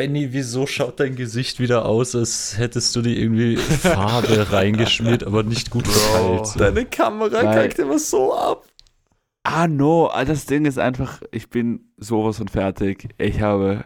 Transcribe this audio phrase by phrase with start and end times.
[0.00, 5.42] Benny, wieso schaut dein Gesicht wieder aus, als hättest du dir irgendwie Farbe reingeschmiert, aber
[5.42, 6.58] nicht gut verteilt?
[6.58, 7.54] Deine Kamera Nein.
[7.54, 8.64] kackt immer so ab.
[9.42, 13.10] Ah, no, ah, das Ding ist einfach, ich bin sowas von fertig.
[13.18, 13.84] Ich habe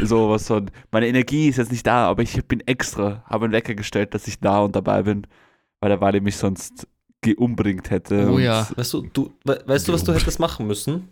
[0.00, 3.74] sowas von, meine Energie ist jetzt nicht da, aber ich bin extra, habe einen Wecker
[3.74, 5.26] gestellt, dass ich da und dabei bin,
[5.80, 6.86] weil der Wally mich sonst
[7.22, 8.30] geumbringt hätte.
[8.30, 8.68] Oh ja.
[8.76, 11.08] Weißt du, du, we weißt du, was du hättest machen müssen?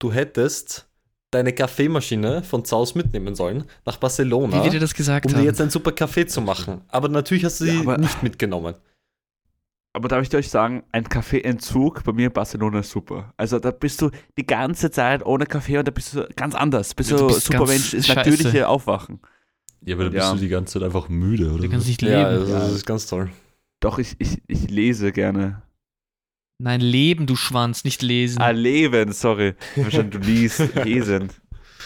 [0.00, 0.88] Du hättest
[1.34, 5.38] deine Kaffeemaschine von Zaus mitnehmen sollen nach Barcelona, Wie wir dir das gesagt um dir
[5.38, 5.44] haben.
[5.44, 6.82] jetzt einen super Kaffee zu machen.
[6.88, 8.74] Aber natürlich hast du sie Ja, aber- nicht mitgenommen.
[9.96, 13.32] Aber darf ich dir euch sagen, ein Kaffeeentzug bei mir in Barcelona ist super.
[13.36, 16.94] Also da bist du die ganze Zeit ohne Kaffee und da bist du ganz anders.
[16.94, 18.18] Bist Du du, bist super Mensch, ist scheiße.
[18.30, 19.20] natürliche Aufwachen.
[19.84, 20.32] Ja, aber da bist Ja.
[20.32, 21.62] du die ganze Zeit einfach müde, oder?
[21.62, 22.40] Du kannst nicht Ja, leben.
[22.40, 22.58] also, Ja.
[22.60, 23.30] das ist ganz toll.
[23.78, 25.62] Doch, ich, ich, ich lese gerne.
[26.58, 28.40] Nein, leben, du Schwanz, nicht lesen.
[28.40, 29.54] Ah, leben, sorry.
[29.74, 31.30] Verstanden, du liest, lesen.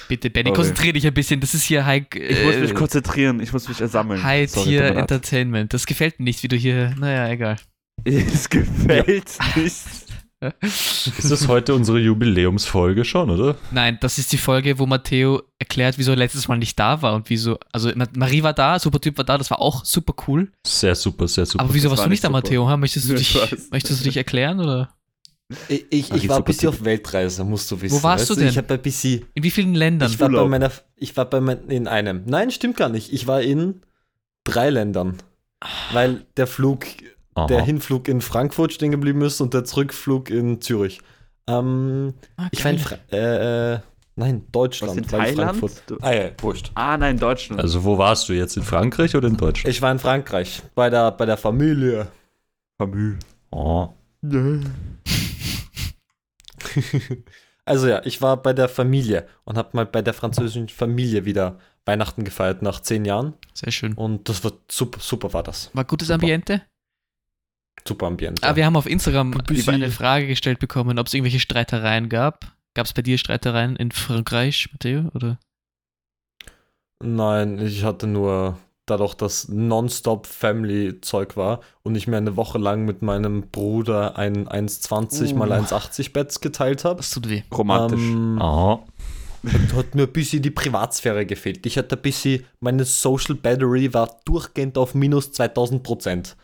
[0.08, 0.56] Bitte, Benny, Sorry.
[0.56, 1.40] konzentrier dich ein bisschen.
[1.40, 4.22] Das ist hier High, Ich muss mich äh, konzentrieren, ich muss mich ersammeln.
[4.22, 4.84] High Sorry, Tier.
[4.96, 5.74] Entertainment.
[5.74, 6.94] Das gefällt mir nicht, wie du hier.
[6.98, 7.56] Naja, egal.
[8.04, 9.74] Es gefällt nicht.
[10.62, 13.56] Ist das heute unsere Jubiläumsfolge schon, oder?
[13.72, 17.14] Nein, das ist die Folge, wo Matteo erklärt, wieso er letztes Mal nicht da war
[17.16, 17.58] und wieso.
[17.72, 20.52] Also, Ma- Marie war da, super Typ war da, das war auch super cool.
[20.64, 21.64] Sehr super, sehr super.
[21.64, 22.38] Aber wieso das warst war du nicht nicht da, super.
[22.38, 22.76] Matteo?
[22.76, 24.60] Möchtest, du Ich dich, möchtest du dich erklären?
[24.60, 24.94] Oder?
[25.68, 27.96] Ich, ich, ich war ein super bisschen auf Weltreise, musst du wissen.
[27.98, 28.48] Wo warst weißt du denn?
[28.48, 29.24] Ich habe bei BC.
[29.34, 30.08] In wie vielen Ländern?
[30.10, 30.50] Ich war bei Urlaub.
[30.50, 32.22] meiner, ich war bei mein, in einem.
[32.26, 33.12] Nein, stimmt gar nicht.
[33.12, 33.80] Ich war in
[34.44, 35.16] drei Ländern.
[35.92, 36.84] Weil der Flug,
[37.38, 37.46] Aha.
[37.46, 41.00] der Hinflug in Frankfurt stehen geblieben ist und der Zurückflug in Zürich.
[41.46, 42.86] Ähm, Ah, ich war in geil.
[43.10, 43.80] Fra äh, äh,
[44.16, 45.12] nein, Deutschland.
[45.12, 45.36] Was in?
[45.36, 45.82] Frankfurt.
[46.00, 46.70] Ah ja, wurscht.
[46.74, 47.60] Ah, nein, Deutschland.
[47.60, 48.56] Also wo warst du jetzt?
[48.56, 49.74] In Frankreich oder in Deutschland?
[49.74, 52.08] Ich war in Frankreich bei der, bei der Familie.
[52.80, 53.16] Famü.
[53.50, 53.88] Oh.
[57.64, 61.58] Also ja, ich war bei der Familie und habe mal bei der französischen Familie wieder
[61.84, 63.34] Weihnachten gefeiert nach zehn Jahren.
[63.52, 63.92] Sehr schön.
[63.92, 65.70] Und das war super, super war das.
[65.74, 66.14] War gutes Super.
[66.22, 66.62] Ambiente?
[67.86, 68.42] Super Ambiente.
[68.42, 69.34] Ah, wir haben auf Instagram
[69.66, 72.52] eine Frage gestellt bekommen, ob es irgendwelche Streitereien gab.
[72.74, 75.10] Gab es bei dir Streitereien in Frankreich, Matteo?
[75.14, 75.38] Oder?
[77.02, 82.84] Nein, ich hatte nur dadurch, dass nonstop Family-Zeug war und ich mir eine Woche lang
[82.84, 85.54] mit meinem Bruder ein 1,20 mal Uh.
[85.54, 86.98] 1,80 Bett geteilt habe.
[86.98, 87.42] Das tut weh.
[87.52, 88.00] Romantisch.
[88.00, 88.82] Ähm, Aha.
[89.76, 91.64] hat mir ein bisschen die Privatsphäre gefehlt.
[91.66, 96.36] Ich hatte ein bisschen, meine Social Battery war durchgehend auf minus 2000 Prozent.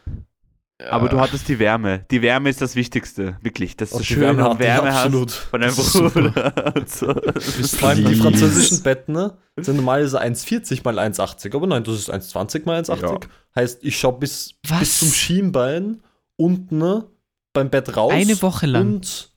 [0.91, 2.05] Aber du hattest die Wärme.
[2.11, 3.39] Die Wärme ist das Wichtigste.
[3.43, 3.77] Wirklich.
[3.77, 5.29] Das ist Und so die schön, Wärme du ich Wärme absolut.
[5.31, 6.11] hast von deinem Das ist super.
[6.11, 6.75] Bruder.
[6.87, 7.77] so.
[7.79, 11.55] Vor allem die französischen Betten ne, sind normalerweise 1,40 mal 1,80.
[11.55, 13.03] Aber nein, das ist 1,20 mal 1,80.
[13.03, 13.19] Ja.
[13.57, 14.81] Heißt, ich schaue bis, Was?
[14.81, 16.03] bis zum Schienbein
[16.37, 17.07] unten ne,
[17.53, 18.13] beim Bett raus.
[18.13, 18.95] Eine Woche lang.
[18.95, 19.31] Und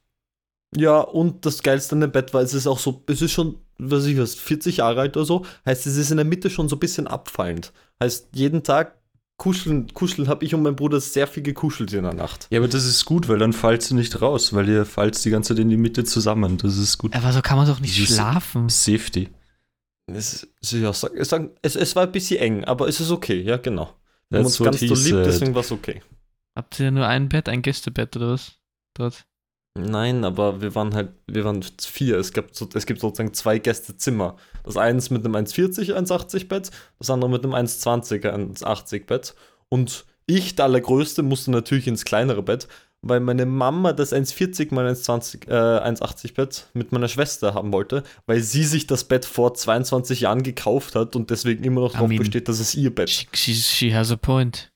[0.76, 3.60] ja, und das Geilste an dem Bett war, es ist auch so, es ist schon,
[3.78, 5.46] was ich weiß, 40 Jahre alt oder so.
[5.66, 7.72] Heißt, es ist in der Mitte schon so ein bisschen abfallend.
[8.02, 8.97] Heißt, jeden Tag
[9.38, 12.48] kuscheln, kuscheln habe ich und mein Bruder sehr viel gekuschelt in der Nacht.
[12.50, 15.30] Ja, aber das ist gut, weil dann fallst du nicht raus, weil ihr fallt die
[15.30, 16.58] ganze Zeit in die Mitte zusammen.
[16.58, 17.16] Das ist gut.
[17.16, 18.70] Aber so kann man doch nicht Das ist- schlafen.
[18.70, 19.30] Safety.
[20.08, 21.12] Es, sag,
[21.62, 23.94] es, es war ein bisschen eng, aber es ist okay, ja, genau.
[24.30, 26.02] Wir haben uns ganz doll lieb, deswegen war es okay.
[26.56, 28.54] Habt ihr nur ein Bett, ein Gästebett oder was?
[28.94, 29.26] Dort.
[29.78, 32.18] Nein, aber wir waren halt, wir waren vier.
[32.18, 34.36] Es gibt, so, es gibt sozusagen zwei Gästezimmer.
[34.64, 39.36] Das eins mit einem 1,40, 1,80 Bett, das andere mit einem 1,20, 1,80 Bett.
[39.70, 42.68] Und ich, der Allergrößte, musste natürlich ins kleinere Bett,
[43.02, 48.04] weil meine Mama das 1,40 mal 1,20, äh, 1,80 Bett mit meiner Schwester haben wollte,
[48.26, 51.94] weil sie sich das Bett vor 22 Jahren gekauft hat und deswegen immer noch I
[51.94, 54.72] darauf mean, besteht, dass es ihr Bett She, she, she has a point.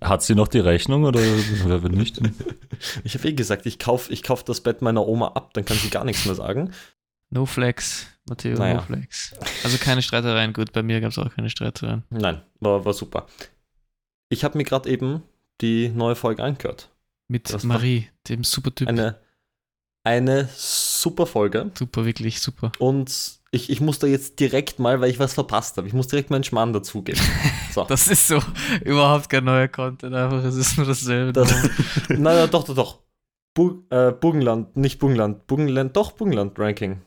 [0.00, 1.20] Hat sie noch die Rechnung oder,
[1.64, 2.20] oder wenn nicht?
[3.04, 5.76] Ich habe eh gesagt, ich kaufe ich kauf das Bett meiner Oma ab, dann kann
[5.76, 6.72] sie gar nichts mehr sagen.
[7.28, 8.76] No flex, Matteo, Naja.
[8.76, 9.34] no flex.
[9.62, 10.54] Also keine Streitereien.
[10.54, 12.04] Gut, bei mir gab es auch keine Streitereien.
[12.08, 13.26] Nein, war, war super.
[14.30, 15.22] Ich habe mir gerade eben
[15.60, 16.88] die neue Folge angehört.
[17.28, 18.88] Mit Das Marie, dem super Typ.
[18.88, 19.20] Eine,
[20.02, 20.48] eine
[21.00, 21.70] super Folge.
[21.78, 22.72] Super, wirklich super.
[22.78, 26.06] Und ich, ich muss da jetzt direkt mal, weil ich was verpasst habe, ich muss
[26.08, 27.20] direkt meinen Schmarrn dazugeben.
[27.72, 27.84] So.
[27.84, 28.40] Das ist so
[28.84, 31.32] überhaupt kein neuer Content, einfach es ist nur dasselbe.
[31.32, 31.52] Das,
[32.08, 32.98] nein, nein, doch, doch, doch.
[33.54, 37.00] Bu äh, Burgenland, nicht Burgenland, Burgenland, doch Burgenland-Ranking.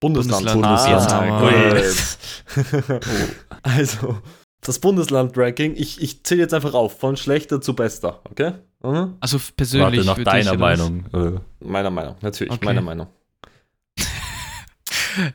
[0.00, 0.44] Bundesland.
[0.44, 0.64] Bundesland,
[1.12, 2.88] Ah, Bundesland.
[2.88, 3.00] gut.
[3.62, 4.18] also,
[4.60, 8.54] das Bundesland-Ranking, ich, ich zähle jetzt einfach auf, von schlechter zu bester, okay?
[8.82, 9.14] Mhm.
[9.20, 10.04] Also persönlich.
[10.06, 10.56] Warte, nach deiner?
[10.56, 11.04] Meinung.
[11.12, 12.64] Äh, Meiner Meinung, natürlich, Okay.
[12.64, 13.06] meiner Meinung.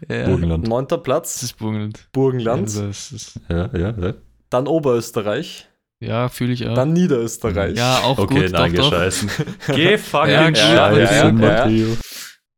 [0.10, 0.68] Ja, Burgenland.
[0.68, 2.08] Neunter Das Platz, ist Burgenland.
[2.12, 4.14] Burgenland, Also, das ist, Ja, ja, ja.
[4.50, 5.68] dann Oberösterreich,
[6.00, 6.74] ja, fühle ich auch.
[6.76, 8.52] dann Niederösterreich, ja, auch Okay, gut.
[8.52, 8.90] nein, doch, doch.
[8.92, 9.30] gescheißen.
[9.74, 11.98] Geh fucking Ja, ja, ja.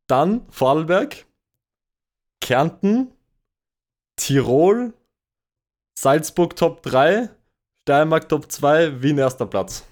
[0.08, 1.26] Dann Vorarlberg,
[2.42, 3.12] Kärnten,
[4.18, 4.94] Tirol,
[5.98, 7.30] Salzburg Top 3,
[7.84, 9.86] Steiermark Top 2, Wien erster Platz.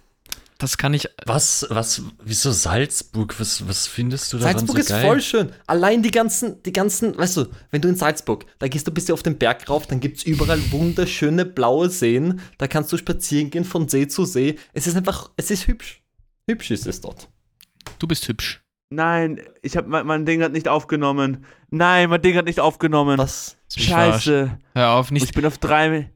[0.63, 1.09] Das kann ich.
[1.25, 3.37] Was, was, wieso Salzburg?
[3.37, 5.05] Was, was findest du daran Salzburg so ist geil?
[5.05, 5.51] voll schön.
[5.67, 8.93] Allein die ganzen, die ganzen, weißt du, wenn du in Salzburg, da gehst du ein
[8.93, 12.39] bisschen auf den Berg rauf, dann gibt es überall wunderschöne blaue Seen.
[12.57, 14.57] Da kannst du spazieren gehen von See zu See.
[14.71, 16.01] Es ist einfach, es ist hübsch.
[16.49, 17.27] Hübsch ist es dort.
[17.99, 18.61] Du bist hübsch.
[18.89, 21.43] Nein, ich habe mein, mein Ding hat nicht aufgenommen.
[21.71, 23.17] Nein, mein Ding hat nicht aufgenommen.
[23.17, 23.57] Was?
[23.75, 24.57] Scheiße.
[24.75, 25.33] Hör auf, Ich nicht.
[25.35, 26.12] bin auf drei.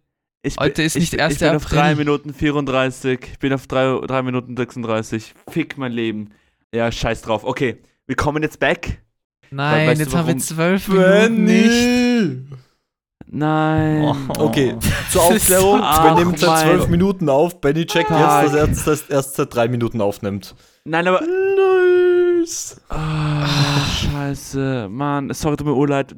[0.47, 1.33] Ich bin, Heute ist nicht ich, 1.
[1.33, 1.79] Ich bin auf April.
[1.79, 3.19] 3 Minuten 34.
[3.33, 5.33] Ich bin auf 3, 3 Minuten 36.
[5.49, 6.29] Fick mein Leben.
[6.73, 7.43] Ja, scheiß drauf.
[7.43, 9.01] Okay, wir kommen jetzt back.
[9.49, 10.39] Nein, weißt du, jetzt haben wir warum?
[10.39, 12.57] zwölf Minuten nicht.
[13.29, 14.15] Nein.
[14.37, 14.75] Okay,
[15.11, 17.59] zur Das ist Aufklärung, so- wir nehmen seit zwölf Minuten auf.
[17.61, 20.55] Benny checkt jetzt, dass er erst, dass er erst seit drei Minuten aufnimmt.
[20.85, 21.21] Nein, aber.
[22.39, 22.81] Nice.
[22.89, 23.45] Ah,
[23.85, 24.87] scheiße.
[24.89, 26.15] Mann, sorry, tut mir urleid.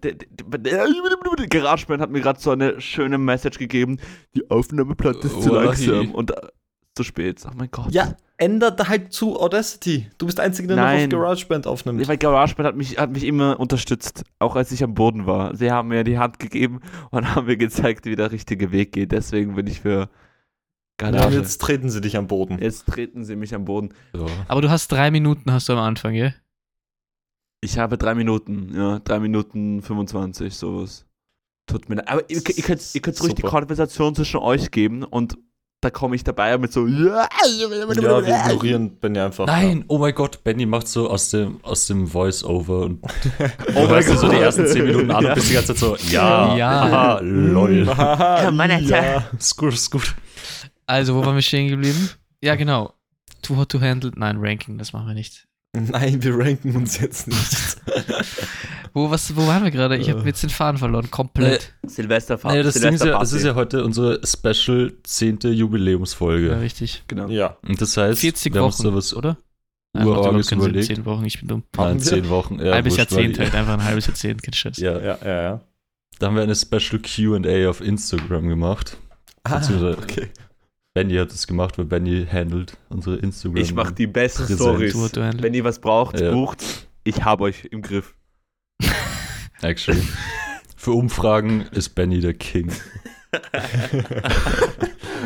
[1.50, 4.00] GarageBand hat mir gerade so eine schöne Message gegeben.
[4.36, 5.66] Die Aufnahmeplatte ist zu Wallahi.
[5.66, 6.12] langsam.
[6.12, 6.48] Und äh,
[6.96, 7.44] zu spät.
[7.48, 7.92] Oh mein Gott.
[7.92, 10.10] Ja, ändert halt zu Audacity.
[10.18, 11.10] Du bist der Einzige, der Nein.
[11.10, 12.08] noch auf GarageBand aufnimmt.
[12.08, 15.56] Weil GarageBand hat mich, hat mich immer unterstützt, auch als ich am Boden war.
[15.56, 16.82] Sie haben mir die Hand gegeben
[17.12, 19.12] und haben mir gezeigt, wie der richtige Weg geht.
[19.12, 20.10] Deswegen bin ich für
[21.00, 21.28] Garage.
[21.28, 22.60] und jetzt treten sie dich am Boden.
[22.62, 23.90] Jetzt treten sie mich am Boden.
[24.14, 24.28] So.
[24.48, 26.36] Aber du hast drei Minuten, hast du am Anfang, gell?
[27.62, 31.06] Ich habe drei Minuten, ja, drei Minuten 25, sowas.
[31.68, 32.08] Tut mir leid.
[32.10, 33.42] Aber ihr, ihr könnt, ihr könnt ruhig die.
[33.42, 35.38] Konversation zwischen euch geben und
[35.82, 36.88] da komme ich dabei mit so.
[36.88, 39.46] Ja, Ja, wir ignorieren Benny einfach.
[39.48, 43.08] Nein, oh mein Gott, Benny macht so aus dem, aus dem Voice-Over und Oh
[43.74, 44.42] du mein dir so die Gott.
[44.44, 45.30] ersten 10 Minuten an Ja.
[45.30, 46.82] und bist die ganze Zeit so, ja, Ja.
[46.82, 47.86] aha, lol.
[47.98, 49.04] Haha, Mann, Alter.
[49.14, 49.24] ja.
[49.38, 50.16] Ist gut, ist gut.
[50.90, 52.10] Also, wo waren wir stehen geblieben?
[52.42, 52.94] Ja, genau.
[53.42, 54.12] Too hot to handle.
[54.16, 55.46] Nein, Ranking, das machen wir nicht.
[55.74, 57.78] Nein, wir ranken uns jetzt nicht.
[58.94, 59.98] Wo, was, wo waren wir gerade?
[59.98, 60.26] Ich habe Äh.
[60.28, 61.12] jetzt den Faden verloren.
[61.12, 61.74] Komplett.
[61.84, 62.54] Silvesterfahrt.
[62.54, 65.40] Naja, das Ding ist ja, das ist ja heute unsere Special 10.
[65.44, 66.60] Ja, Jubiläumsfolge.
[66.62, 67.04] richtig.
[67.08, 67.28] Genau.
[67.28, 67.58] ja.
[67.68, 69.38] Und das heißt, 40 wir haben uns Wochen, da was oder?
[69.96, 70.70] Urorges keinen Sinn.
[70.70, 70.88] überlegt.
[70.88, 71.64] 10 Wochen, ich bin dumm.
[71.76, 72.06] Nein, Haben wir?
[72.06, 72.60] 10 Wochen.
[72.60, 74.78] Ja, halbes Jahrzehnt halt, einfach ein halbes Jahrzehnt, kein Scheiß.
[74.78, 75.62] Ja, Ja, ja, ja.
[76.20, 78.98] da haben wir eine Special QA auf Instagram gemacht.
[79.44, 80.30] Beziehungsweise- okay.
[80.96, 83.58] Benny hat es gemacht, weil Benny handelt unsere Instagram.
[83.62, 84.54] Ich mache die besten.
[84.54, 84.96] Stories.
[85.16, 86.32] Wenn ihr was braucht, Ja.
[86.32, 86.88] bucht.
[87.04, 88.16] Ich habe euch im Griff.
[89.62, 90.02] Actually.
[90.76, 92.72] Für Umfragen ist Benny der King.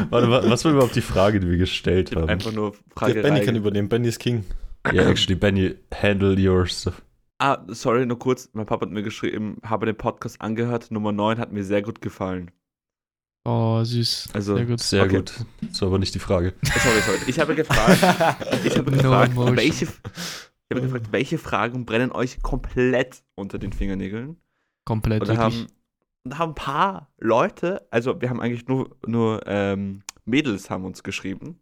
[0.10, 2.28] Warte, wa- was war überhaupt die Frage, die wir gestellt haben?
[2.30, 3.22] Einfach nur Der Frage.
[3.22, 3.88] Benny kann übernehmen.
[3.90, 4.44] Benny ist King.
[4.92, 7.02] Ja, actually, Benny, handle your stuff.
[7.40, 8.50] Ah, sorry, nur kurz.
[8.54, 10.92] Mein Papa hat mir geschrieben, habe den Podcast angehört.
[10.92, 12.52] Nummer 9 hat mir sehr gut gefallen.
[13.46, 14.30] Oh, süß.
[14.34, 14.80] Also, Sehr gut.
[14.80, 15.18] Sehr Okay.
[15.18, 15.34] gut.
[15.62, 16.54] Das war aber nicht die Frage.
[16.64, 17.20] Sorry, sorry.
[17.28, 18.00] Ich habe gefragt,
[18.66, 19.58] ich habe No gefragt, emotion.
[19.58, 19.92] welche, ich
[20.72, 24.38] habe gefragt, welche Fragen brennen euch komplett unter den Fingernägeln?
[24.86, 25.68] Komplett, Und haben,
[26.24, 30.86] und da haben ein paar Leute, also wir haben eigentlich nur, nur ähm, Mädels haben
[30.86, 31.60] uns geschrieben.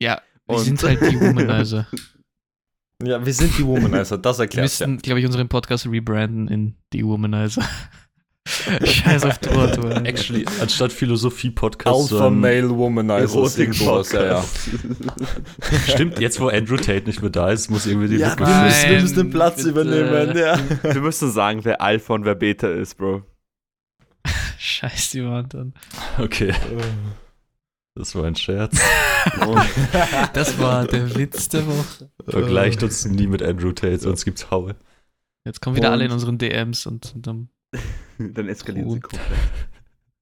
[0.00, 1.86] ja, wir sind halt die Womanizer.
[3.02, 4.18] Ja, wir sind die Womanizer.
[4.18, 4.86] Das Wir erklärt ja.
[4.96, 7.68] glaube ich, unseren Podcast rebranden in die Womanizer.
[8.84, 9.90] Scheiß auf Tor, Tor.
[10.04, 12.12] Actually, anstatt Philosophie-Podcast.
[12.12, 13.46] Alpha ähm, Male Womanizer.
[13.72, 14.44] sowas, ja, ja.
[15.88, 18.46] Stimmt, jetzt wo Andrew Tate nicht mehr da ist, muss irgendwie die Ja, Lücke wir
[18.46, 18.64] füllen.
[18.64, 19.68] müssen, wir müssen den Platz bitte.
[19.70, 20.58] übernehmen, ja.
[20.82, 23.22] wir müssen sagen, wer Alpha und wer Beta ist, Bro.
[24.58, 25.74] Scheiß die Wand an.
[26.18, 26.52] Okay,
[27.94, 28.80] das war ein Scherz.
[30.32, 32.08] Das war der Witz der Woche.
[32.26, 34.76] Vergleicht uns nie mit Andrew Tate, sonst gibt's Haue.
[35.44, 37.48] Jetzt kommen wieder alle in Und- unseren DMs und, und dann.
[38.18, 39.38] Dann eskalieren sie komplett.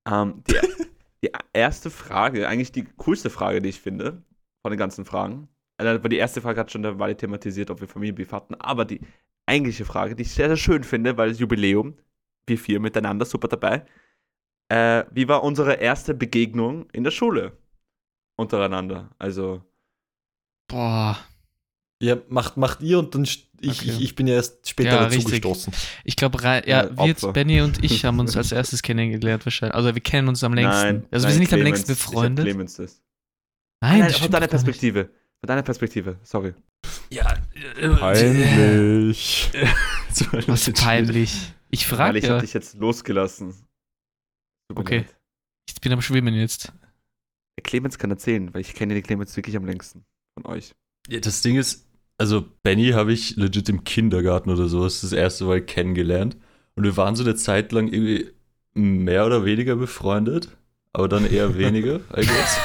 [0.08, 0.54] Ähm, die,
[1.24, 4.22] die erste Frage, eigentlich die coolste Frage, die ich finde,
[4.62, 5.48] von den ganzen Fragen,
[5.78, 8.84] also, weil die erste Frage hat schon der Wally thematisiert, ob wir Familienbeef hatten, aber
[8.84, 9.00] die
[9.46, 11.98] eigentliche Frage, die ich sehr, sehr schön finde, weil das Jubiläum,
[12.46, 13.84] wir vier miteinander, super dabei.
[14.68, 17.56] Äh, wie war unsere erste Begegnung in der Schule
[18.36, 19.10] untereinander?
[19.18, 19.62] Also,
[20.68, 21.18] Boah.
[22.02, 23.26] Ja, macht, macht ihr und dann
[23.60, 23.90] ich, Okay.
[23.90, 25.42] ich, ich bin ja erst später Ja, dazu richtig.
[25.42, 25.72] gestoßen.
[26.04, 27.32] Ich glaube, ja, Ja, wir, Opfer.
[27.32, 29.74] Benny und ich haben uns als erstes kennengelernt wahrscheinlich.
[29.74, 30.82] Also wir kennen uns am längsten.
[30.82, 31.06] nein.
[31.10, 31.78] also wir nein, sind nicht am Clemens.
[31.78, 32.44] längsten Ich hab befreundet.
[32.44, 33.02] Clemens das.
[33.82, 34.50] Nein, Nein, das von deiner gar nicht.
[34.64, 35.04] Perspektive.
[35.40, 36.54] Von deiner Perspektive, sorry.
[37.10, 37.34] Ja,
[37.98, 39.50] Peinlich.
[40.46, 41.34] Was ist peinlich.
[41.70, 42.34] Ich Weil frage ich ja.
[42.34, 43.48] hab dich jetzt losgelassen.
[44.68, 44.98] Mir Okay.
[44.98, 45.16] leid.
[45.68, 46.72] Ich bin am Schwimmen jetzt.
[47.58, 50.74] Der Clemens kann erzählen, weil ich kenne den Clemens wirklich am längsten von euch.
[51.08, 51.85] Ja, das Ding ist,
[52.18, 56.36] also Benny habe ich legit im Kindergarten oder sowas das erste Mal kennengelernt.
[56.74, 58.30] Und wir waren so eine Zeit lang irgendwie
[58.74, 60.56] mehr oder weniger befreundet,
[60.92, 62.58] aber dann eher weniger, I guess.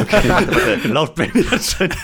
[0.00, 0.88] okay.
[0.88, 1.96] Laut Benny anscheinend.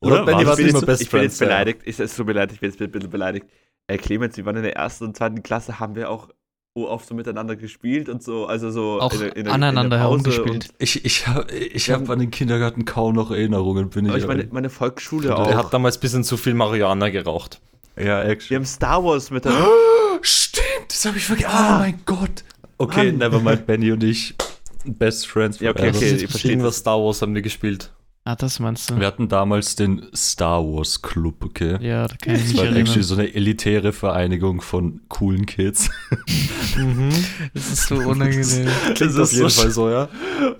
[0.00, 1.46] Oder Benny War war das ich bin, immer jetzt, Best ich bin jetzt ja.
[1.46, 1.80] beleidigt.
[1.84, 3.46] Ich, es tut mir leid, ich bin jetzt ein bisschen beleidigt.
[3.86, 6.28] Äh, Clemens, wir waren in der ersten und zweiten Klasse, haben wir auch
[6.82, 9.90] oft so miteinander gespielt und so, also so Auch in der- in der- aneinander in
[9.90, 10.68] der herumgespielt.
[10.78, 14.10] Ich, ich habe ich Wir hab an den Kindergarten kaum noch Erinnerungen, bin ich.
[14.10, 15.54] aber ich meine, meine Volksschule Der auch.
[15.54, 17.60] hat damals ein bisschen zu viel Marihuana geraucht.
[17.96, 18.56] ja, Wir actually.
[18.56, 19.68] haben Star Wars miteinander.
[20.22, 21.50] Stimmt, das habe ich vergessen.
[21.52, 21.76] Ah.
[21.76, 22.42] Oh mein Gott.
[22.78, 24.34] Okay, nevermind, Benny und ich.
[24.84, 26.10] Best Friends Ja, okay, okay.
[26.16, 27.92] Ist versteht Irgendwas Star Wars haben wir gespielt.
[28.26, 28.98] Ah, das meinst du?
[28.98, 31.76] Wir hatten damals den Star Wars Club, okay?
[31.86, 33.02] Ja, da kann ich Das mich war actually erinnern.
[33.02, 35.90] so eine elitäre Vereinigung von coolen Kids.
[37.52, 38.66] Das ist so unangenehm.
[38.94, 40.08] Klingt auf jeden Fall so, ja.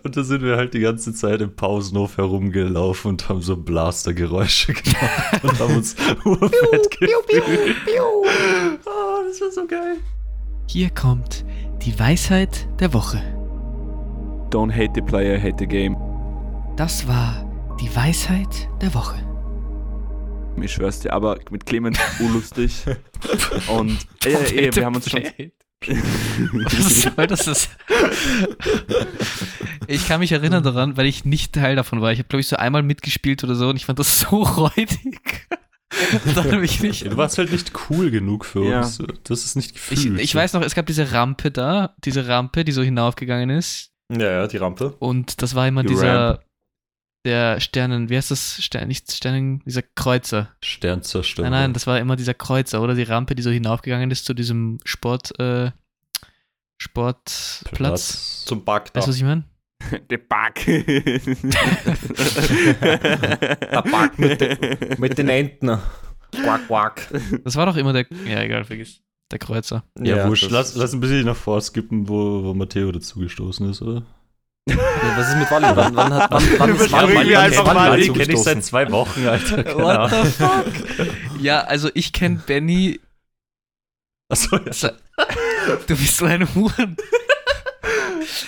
[0.03, 4.73] Und da sind wir halt die ganze Zeit im Pausenhof herumgelaufen und haben so Blastergeräusche
[4.75, 7.77] gemacht und haben uns urfett gefühlt.
[7.99, 8.25] Oh,
[9.27, 9.97] das war so geil.
[10.69, 11.47] Hier kommt
[11.83, 13.23] die Weisheit der Woche.
[14.51, 15.97] Don't hate the player, hate the game.
[16.77, 17.51] Das war
[17.85, 19.17] die Weisheit der Woche.
[20.63, 22.83] Ich schwör's dir, aber mit Clemens urlustig.
[23.69, 25.23] und äh, äh, wir haben uns schon.
[25.87, 27.45] Was soll das?
[27.45, 27.69] das?
[29.87, 32.11] Ich kann mich erinnern daran, weil ich nicht Teil davon war.
[32.13, 35.47] Ich habe, glaube ich, so einmal mitgespielt oder so und ich fand das so räudig.
[36.63, 37.05] Ich nicht.
[37.05, 38.79] Du warst halt nicht cool genug für Ja.
[38.79, 39.03] uns.
[39.25, 40.21] Das ist nicht Ich, gefühlt.
[40.21, 43.91] ich weiß noch, es gab diese Rampe da, diese Rampe, die so hinaufgegangen ist.
[44.11, 44.97] Ja, ja, die Rampe.
[45.01, 46.41] Und das war immer Die dieser,
[47.25, 48.63] der Sternen, wie heißt das?
[48.63, 50.51] Stern, nicht Sternen, dieser Kreuzer.
[50.63, 51.49] Sternzerstörer.
[51.51, 52.95] Nein, nein, das war immer dieser Kreuzer, oder?
[52.95, 55.71] Die Rampe, die so hinaufgegangen ist zu diesem Sport, äh,
[56.77, 57.65] Sportplatz.
[57.73, 58.45] Platz.
[58.45, 58.99] Zum Bug da.
[59.01, 59.45] Weißt du, was ich meine?
[60.11, 60.55] Der Bug.
[62.81, 65.79] Der Bug mit, den- mit den Enten.
[66.33, 67.09] Quack, quack.
[67.45, 69.01] Das war doch immer der, ja, egal, vergiss.
[69.31, 69.85] Der Kreuzer.
[70.01, 70.45] Ja, wurscht.
[70.45, 74.03] das- Lass, lass ein bisschen nach vorskippen, wo, wo Matteo dazugestoßen ist, oder?
[74.69, 74.77] Ja,
[75.17, 75.77] was ist mit Wally?
[75.77, 78.91] Wann, wann, hat, wann, wann ist Wally, wann einfach ist Wally kenne ich seit zwei
[78.91, 79.63] Wochen, Alter.
[79.63, 80.65] Keine What the fuck?
[81.41, 83.01] ja, also ich kenne Benny.
[84.31, 84.91] Achso, ja.
[85.87, 86.97] Du bist so ein Huren.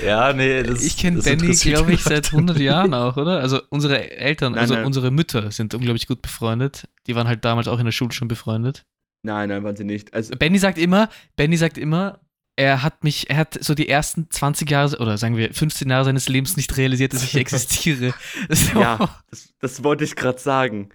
[0.04, 3.40] ja, nee, das Ich kenne Benny, glaube ich, seit 100 Jahren auch, oder?
[3.40, 4.84] Also unsere Eltern, Nein, also nein.
[4.86, 6.88] unsere Mütter sind unglaublich gut befreundet.
[7.06, 8.84] Die waren halt damals auch in der Schule schon befreundet.
[9.22, 10.14] nein, nein, waren sie nicht.
[10.14, 12.20] Also, Benny sagt immer, Benny sagt immer,
[12.56, 16.06] er hat mich, er hat so die ersten 20 Jahre oder sagen wir 15 Jahre
[16.06, 18.14] seines Lebens nicht realisiert, dass ich existiere.
[18.48, 18.80] So.
[18.80, 19.20] Ja.
[19.30, 20.88] das, das wollte ich gerade sagen.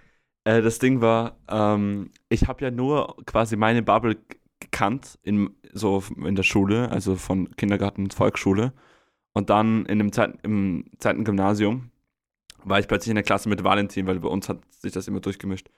[0.43, 4.17] Äh, das Ding war, ähm, ich habe ja nur quasi meine Bubble
[4.59, 8.73] gekannt in, so in der Schule, also von Kindergarten und Volksschule.
[9.33, 11.91] Und dann in dem Zeit, im zweiten Gymnasium
[12.63, 15.19] war ich plötzlich in der Klasse mit Valentin, weil bei uns hat sich das immer
[15.19, 15.69] durchgemischt.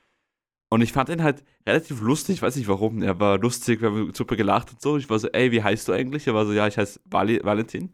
[0.73, 3.03] Und ich fand ihn halt relativ lustig, weiß nicht warum.
[3.03, 4.97] Er war lustig, wir haben super gelacht und so.
[4.97, 6.25] Ich war so, ey, wie heißt du eigentlich?
[6.25, 7.93] Er war so, ja, ich heiße Vali Valentin.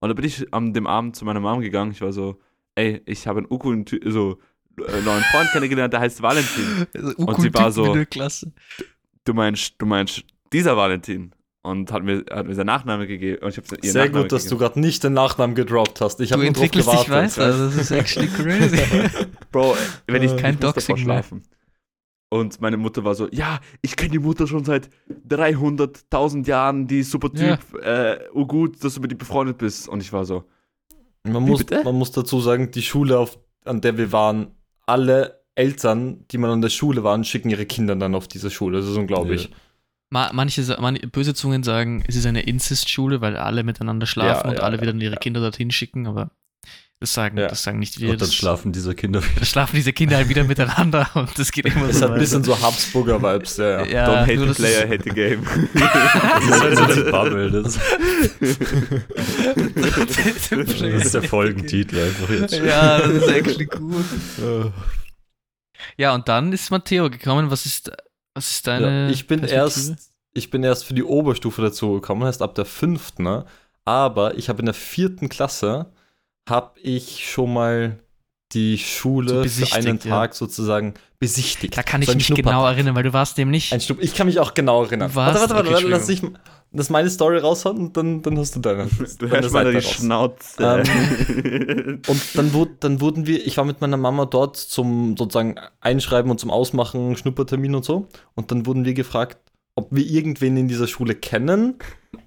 [0.00, 1.92] Und dann bin ich am dem Abend zu meiner Mom gegangen.
[1.92, 2.38] Ich war so,
[2.74, 4.40] ey, ich habe einen Uku, so
[4.76, 6.86] äh, neuen Freund kennengelernt, der heißt Valentin.
[6.94, 7.96] Also, Und sie war so-.
[9.24, 11.32] Du meinst, du meinst dieser Valentin.
[11.62, 13.42] Und hat mir, hat mir seinen Nachname gegeben.
[13.42, 16.20] Und ich habe ihren Sehr Nachnamen gut, dass du gerade nicht den Nachnamen gedroppt hast.
[16.20, 17.08] Ich habe nur drauf gewartet.
[17.08, 18.82] weiter, also das ist actually crazy.
[19.50, 21.04] Bro, wenn ich kein ich Doxing mehr.
[21.04, 21.42] schlafen.
[22.30, 24.90] Und meine Mutter war so, ja, ich kenne die Mutter schon seit
[25.28, 29.88] 300.000 Jahren, die ist super Typ, äh, oh gut, dass du mit ihr befreundet bist.
[29.88, 30.44] Und ich war so,
[31.24, 31.82] Man muss, bitte?
[31.84, 34.48] man muss dazu sagen, die Schule, auf, an der wir waren,
[34.86, 38.78] alle Eltern, die man an der Schule waren, schicken ihre Kinder dann auf diese Schule.
[38.78, 39.44] Das ist unglaublich.
[39.44, 39.56] Ja.
[40.10, 44.46] Ma- Manche, sa- man, böse Zungen sagen, es ist eine Inzestschule, weil alle miteinander schlafen
[44.46, 46.30] Ja, und ja, alle ja, wieder ihre Kinder dorthin schicken, aber
[47.00, 47.46] das sagen, Ja.
[47.46, 48.10] das sagen nicht wir.
[48.10, 49.32] Und dann Das, schlafen diese Kinder wieder.
[49.40, 52.18] da schlafen diese Kinder halt wieder miteinander und das geht immer Es so hat ein
[52.18, 53.84] bisschen so Habsburger-Vibes, ja.
[53.84, 53.86] ja.
[53.86, 55.46] Ja, don't hate the das player, hate the game.
[55.74, 57.50] Das ist halt so Bubble.
[57.50, 57.78] Das,
[60.50, 62.54] das das ist der Folgentitel einfach jetzt.
[62.54, 64.04] Ja, das ist actually gut.
[65.96, 67.50] Ja, und dann ist Matteo gekommen.
[67.50, 67.90] Was ist,
[68.34, 69.06] was ist deine.
[69.06, 69.94] Ja, ich bin erst,
[70.32, 73.44] ich bin erst für die Oberstufe dazu gekommen, heißt ab der fünften, ne?
[73.84, 75.86] aber ich habe in der vierten Klasse
[76.48, 77.98] habe ich schon mal
[78.52, 80.10] die So Schule für besichtigt, einen ja.
[80.10, 81.76] Tag sozusagen besichtigt.
[81.76, 83.72] Da kann ich So mich Schnupper- genau erinnern, weil du warst dem nicht.
[83.72, 85.10] Ein Schnupp ich kann mich auch genau erinnern.
[85.14, 86.22] Warte, warte, warte, okay, lass ich
[86.70, 88.86] das meine Story raushauen und dann, dann hast du deine.
[88.86, 89.94] Du deine hörst mal Seite die raus.
[89.94, 90.82] Schnauze.
[92.06, 96.30] Und dann, wurd, dann wurden wir, ich war mit meiner Mama dort zum sozusagen Einschreiben
[96.30, 98.06] und zum Ausmachen, Schnuppertermin und so.
[98.34, 99.38] Und dann wurden wir gefragt,
[99.76, 101.76] ob wir irgendwen in dieser Schule kennen,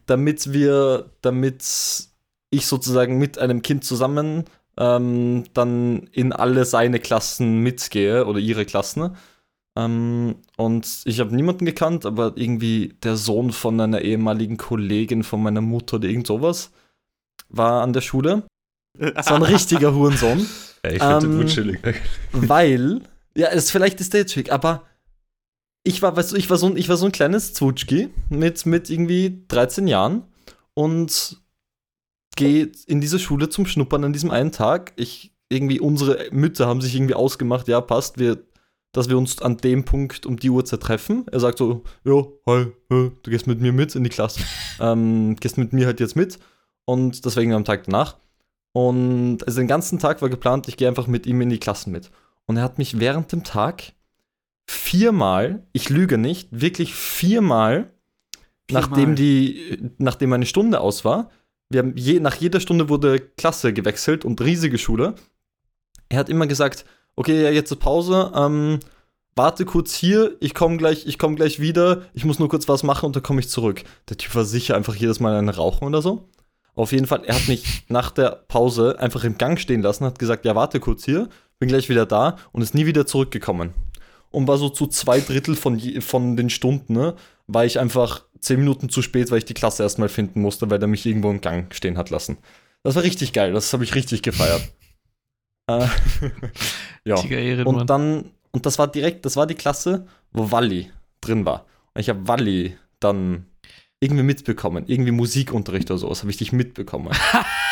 [0.07, 1.63] damit wir, damit
[2.51, 4.45] ich sozusagen mit einem Kind zusammen
[4.77, 9.15] ähm, dann in alle seine Klassen mitgehe oder ihre Klassen.
[9.77, 15.41] Ähm, und ich habe niemanden gekannt, aber irgendwie der Sohn von einer ehemaligen Kollegin von
[15.41, 16.71] meiner Mutter oder irgend sowas
[17.49, 18.43] war an der Schule.
[18.97, 20.45] Das war ein richtiger Hurensohn,
[20.85, 21.79] Ja, ich finde Ähm, gut chillig.
[22.33, 23.01] weil,
[23.35, 24.83] ja, es, vielleicht ist der jetzt schick, aber
[25.83, 28.65] ich war, weißt du, ich war so ein, ich war so ein kleines Zwutschki mit,
[28.65, 30.23] mit irgendwie 13 Jahren
[30.73, 31.37] und
[32.35, 34.93] gehe in diese Schule zum Schnuppern an diesem einen Tag.
[34.95, 38.43] Ich, irgendwie, unsere Mütter haben sich irgendwie ausgemacht, ja, passt, wir,
[38.93, 41.25] dass wir uns an dem Punkt um die Uhrzeit treffen.
[41.31, 44.41] Er sagt so, ja, hi, hi, du gehst mit mir mit in die Klasse.
[44.79, 46.39] ähm, gehst mit mir halt jetzt mit.
[46.85, 48.17] Und deswegen am Tag danach.
[48.73, 51.91] Und also den ganzen Tag war geplant, ich gehe einfach mit ihm in die Klassen
[51.91, 52.09] mit.
[52.45, 53.93] Und er hat mich während dem Tag
[54.67, 57.91] viermal, ich lüge nicht, wirklich viermal,
[58.71, 61.29] nachdem die, nachdem eine Stunde aus war,
[61.71, 65.15] wir haben je, nach jeder Stunde wurde Klasse gewechselt und riesige Schule.
[66.09, 66.85] Er hat immer gesagt,
[67.15, 68.79] okay, ja, jetzt ist Pause, ähm,
[69.35, 72.83] warte kurz hier, ich komme gleich, ich komme gleich wieder, ich muss nur kurz was
[72.83, 73.83] machen und dann komme ich zurück.
[74.09, 76.29] Der Typ war sicher einfach jedes Mal ein Rauchen oder so.
[76.73, 80.19] Auf jeden Fall, er hat mich nach der Pause einfach im Gang stehen lassen, hat
[80.19, 83.73] gesagt, ja, warte kurz hier, bin gleich wieder da und ist nie wieder zurückgekommen.
[84.31, 87.15] Und war so zu zwei Drittel von, je, von den Stunden, ne,
[87.47, 90.81] war ich einfach zehn Minuten zu spät, weil ich die Klasse erstmal finden musste, weil
[90.81, 92.37] er mich irgendwo im Gang stehen hat lassen.
[92.83, 94.61] Das war richtig geil, das habe ich richtig gefeiert.
[95.67, 95.87] äh,
[97.05, 97.15] ja.
[97.63, 101.65] Und dann, und das war direkt, das war die Klasse, wo Walli drin war.
[101.93, 103.45] Und ich habe Walli dann
[103.99, 104.85] irgendwie mitbekommen.
[104.87, 107.13] Irgendwie Musikunterricht oder sowas habe ich dich mitbekommen.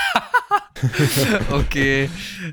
[1.51, 2.09] okay,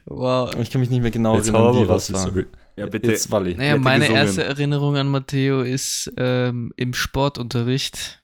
[0.06, 0.54] wow.
[0.61, 2.21] Ich kann mich nicht mehr genau Jetzt erinnern, wie was war.
[2.21, 2.47] sorry.
[2.76, 3.11] Ja, bitte.
[3.11, 3.54] Jetzt Walli.
[3.54, 4.23] Naja, meine gesungen.
[4.23, 8.23] erste Erinnerung an Matteo ist ähm, im Sportunterricht,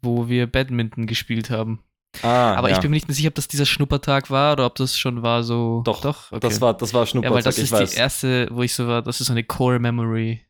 [0.00, 1.80] wo wir Badminton gespielt haben.
[2.22, 2.76] Ah, Aber ja.
[2.76, 5.22] ich bin mir nicht mehr sicher, ob das dieser Schnuppertag war oder ob das schon
[5.22, 5.82] war so.
[5.84, 6.32] Doch, doch.
[6.32, 6.40] Okay.
[6.40, 7.90] das war, das war ja, weil Schnuppertag, das ich ist weiß.
[7.90, 10.40] die erste, wo ich so war, das ist so eine Core Memory,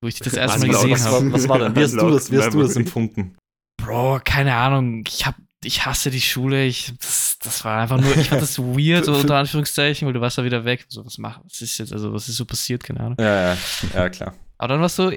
[0.00, 1.32] wo ich dich das erste Mal Was gesehen habe.
[1.32, 1.74] was war denn?
[1.74, 2.76] Wie hast du das, wie hast du das Memory.
[2.78, 3.36] empfunden?
[3.78, 5.04] Bro, keine Ahnung.
[5.08, 5.34] Ich hab,
[5.66, 6.64] ich hasse die Schule.
[6.64, 10.20] Ich, das, das war einfach nur, ich fand das weird, so unter Anführungszeichen, weil du
[10.20, 10.86] warst da wieder weg.
[10.88, 13.16] So, was mach, was ist jetzt, also was ist so passiert, keine Ahnung.
[13.18, 13.56] Ja, ja,
[13.94, 14.34] ja, klar.
[14.58, 15.10] Aber dann warst du,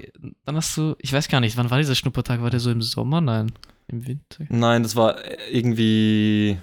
[0.45, 2.41] dann hast du, ich weiß gar nicht, wann war dieser Schnuppertag?
[2.41, 3.21] War der so im Sommer?
[3.21, 3.51] Nein,
[3.87, 4.45] im Winter.
[4.49, 5.15] Nein, das war
[5.49, 6.59] irgendwie.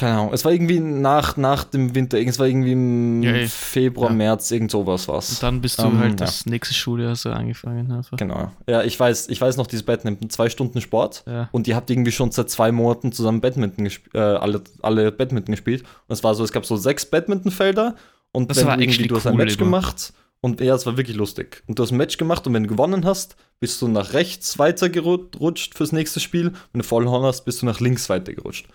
[0.00, 0.32] Keine Ahnung.
[0.32, 2.18] Es war irgendwie nach, nach dem Winter.
[2.18, 3.46] Es war irgendwie im Ja.
[3.46, 4.16] Februar, Ja.
[4.16, 5.38] März, irgend sowas Und war's.
[5.40, 6.26] dann bist du Ähm, halt ja.
[6.26, 8.16] das nächste Schuljahr so angefangen einfach.
[8.16, 8.50] Genau.
[8.66, 11.24] Ja, ich weiß, ich weiß noch, dieses Badminton, zwei Stunden Sport.
[11.52, 15.52] Und ihr habt irgendwie schon seit zwei Monaten zusammen Badminton gespielt, äh, alle, alle Badminton
[15.52, 15.82] gespielt.
[16.08, 17.94] Und es war so, es gab so sechs Badmintonfelder
[18.32, 19.64] und Das wenn war du irgendwie, du hast ein Match immer.
[19.66, 21.62] gemacht und ja, es war wirklich lustig.
[21.66, 24.58] Und du hast ein Match gemacht und wenn du gewonnen hast, bist du nach rechts
[24.58, 26.52] weitergerutscht fürs nächste Spiel.
[26.72, 28.66] Wenn du verloren hast, bist du nach links weitergerutscht.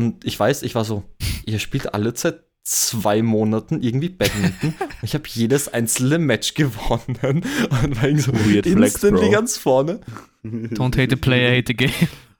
[0.00, 1.04] Und ich weiß, ich war so,
[1.44, 4.72] ihr spielt alle seit zwei Monaten irgendwie Badminton.
[4.80, 7.44] und ich habe jedes einzelne Match gewonnen
[7.82, 9.30] und war irgendwie so Weird Flex, instantly Bro.
[9.30, 10.00] ganz vorne.
[10.42, 11.92] Don't hate the player, hate the game.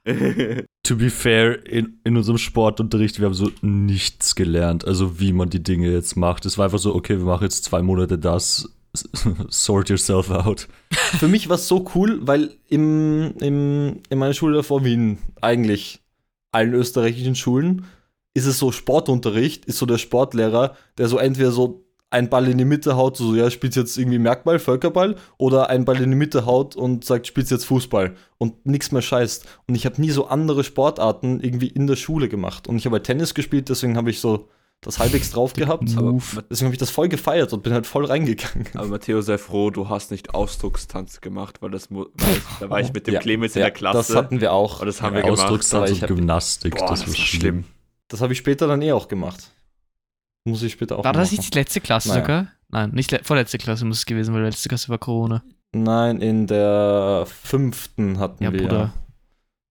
[0.83, 5.51] To be fair, in, in unserem Sportunterricht, wir haben so nichts gelernt, also wie man
[5.51, 6.47] die Dinge jetzt macht.
[6.47, 8.73] Es war einfach so, okay, wir machen jetzt zwei Monate das,
[9.49, 10.67] sort yourself out.
[10.89, 15.17] Für mich war es so cool, weil im, im, in meiner Schule davor, wie in
[15.39, 16.01] eigentlich
[16.51, 17.85] allen österreichischen Schulen,
[18.33, 22.57] ist es so Sportunterricht, ist so der Sportlehrer, der so entweder so einen Ball in
[22.57, 26.17] die Mitte haut, so ja, spielst jetzt irgendwie Merkball, Völkerball, oder einen Ball in die
[26.17, 29.45] Mitte haut und sagt, spielst jetzt Fußball und nichts mehr scheißt.
[29.67, 32.67] Und ich habe nie so andere Sportarten irgendwie in der Schule gemacht.
[32.67, 34.49] Und ich habe halt Tennis gespielt, deswegen habe ich so
[34.81, 35.95] das halbwegs drauf gehabt.
[35.95, 36.17] Aber,
[36.49, 38.67] Deswegen habe ich das voll gefeiert und bin halt voll reingegangen.
[38.73, 42.07] aber Matteo, sei froh, du hast nicht Ausdruckstanz gemacht, weil das weil,
[42.59, 43.97] da war ich mit dem Ja, Clemens in Ja, der Klasse.
[44.13, 44.79] Das hatten wir auch.
[44.79, 47.65] Und das haben Ja, wir gemacht, Ausdruckstanz ich und Gymnastik, Boah, das war schlimm.
[48.07, 49.51] Das habe ich später dann eh auch gemacht.
[50.45, 51.37] Muss ich später auch War das machen.
[51.39, 52.21] nicht die letzte Klasse Naja.
[52.21, 52.47] sogar?
[52.69, 55.43] Nein, nicht le vorletzte Klasse muss es gewesen, weil letzte Klasse war Corona.
[55.73, 58.61] Nein, in der fünften hatten Ja, wir.
[58.63, 58.93] Bruder.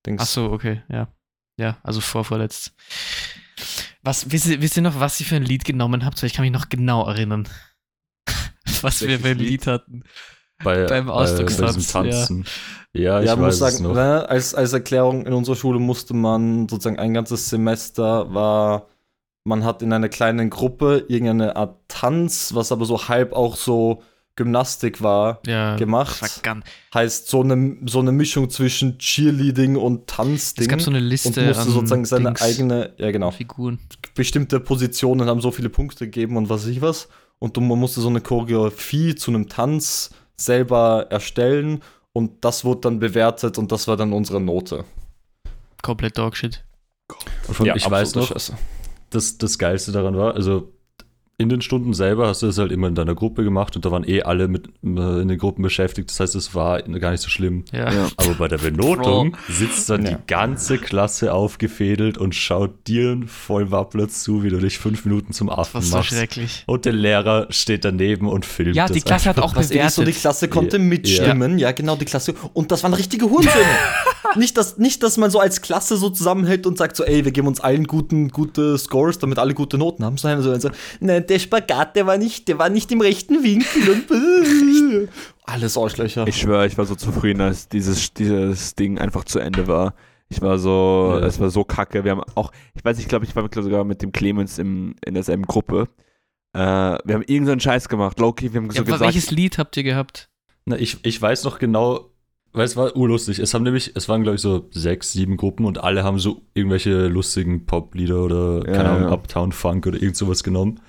[0.06, 0.22] Dings.
[0.22, 1.08] Ach so, okay, ja.
[1.58, 2.72] Ja, also vor vorletzt.
[4.02, 6.20] Was, wisst, ihr, wisst ihr noch, was ihr für ein Lied genommen habt?
[6.22, 7.48] Weil ich kann mich noch genau erinnern.
[8.82, 9.48] was wir Welches für ein Lied?
[9.48, 10.04] Lied hatten.
[10.62, 12.44] Bei, Beim bei Ausdruckstanz, diesem Tanzen.
[12.92, 13.94] Ja, ich ja, muss weiß es sagen, noch.
[13.94, 18.88] ne, als, als Erklärung in unserer Schule musste man sozusagen ein ganzes Semester war,
[19.44, 24.02] man hat in einer kleinen Gruppe irgendeine Art Tanz, was aber so halb auch so
[24.44, 26.22] Gymnastik war, Ja, gemacht.
[26.22, 30.62] war ganz- Heißt so eine, so eine Mischung zwischen Cheerleading und Tanzding.
[30.64, 33.78] Es gab so eine Liste und musste sozusagen seine Dings, eigene, ja genau, Figuren.
[34.14, 37.08] bestimmte Positionen haben so viele Punkte gegeben und was weiß ich was.
[37.38, 42.80] Und du, man musste so eine Choreografie zu einem Tanz selber erstellen und das wurde
[42.82, 44.84] dann bewertet und das war dann unsere Note.
[45.82, 46.64] Komplett Dogshit.
[47.48, 48.54] Und von, ich weiß noch, Scheiße.
[49.10, 50.72] das, das Geilste daran war, also
[51.40, 53.90] in den Stunden selber hast du das halt immer in deiner Gruppe gemacht und da
[53.90, 56.10] waren eh alle mit äh, in den Gruppen beschäftigt.
[56.10, 57.64] Das heißt, es war gar nicht so schlimm.
[57.72, 57.90] Ja.
[57.92, 58.08] Ja.
[58.16, 60.10] Aber bei der Benotung sitzt dann Ja.
[60.12, 65.32] die ganze Klasse aufgefädelt und schaut dir voll Wappler zu, wie du dich fünf Minuten
[65.32, 66.10] zum Affen Das war so machst.
[66.10, 66.64] schrecklich.
[66.66, 69.50] Und der Lehrer steht daneben und filmt Ja, das die Klasse hat einfach.
[69.52, 70.20] auch Was eh so die bewertet.
[70.20, 70.82] Klasse konnte Ja.
[70.82, 71.72] mitstimmen, ja.
[71.72, 72.34] genau, die Klasse.
[72.52, 73.64] Und das waren richtige Hurensöhne.
[74.36, 77.32] nicht, dass, nicht, dass man so als Klasse so zusammenhält und sagt so, ey, wir
[77.32, 81.24] geben uns allen guten, gute Scores, damit alle gute Noten haben, sondern so, so nein,
[81.30, 85.08] der Spagat, der war nicht, der war nicht im rechten Winkel und
[85.44, 86.26] alles Arschlöcher.
[86.26, 89.94] Ich schwöre, ich war so zufrieden, als dieses, dieses Ding einfach zu Ende war.
[90.28, 91.26] Ich war so, Ja.
[91.26, 92.04] es war so kacke.
[92.04, 94.94] Wir haben auch, ich weiß, ich glaube, ich war glaub, sogar mit dem Clemens im,
[95.04, 95.88] in derselben Gruppe.
[96.52, 98.18] Äh, wir haben irgendeinen Scheiß gemacht.
[98.20, 99.00] Loki, wir haben so Ja, gesagt.
[99.00, 100.28] welches Lied habt ihr gehabt?
[100.66, 102.10] Na, ich, ich weiß noch genau,
[102.52, 103.38] weil es war urlustig.
[103.38, 106.42] Es haben nämlich, es waren glaube ich so sechs, sieben Gruppen und alle haben so
[106.54, 109.12] irgendwelche lustigen Poplieder oder Ja, keine Ahnung, ja.
[109.14, 110.80] Uptown Funk oder irgend sowas genommen.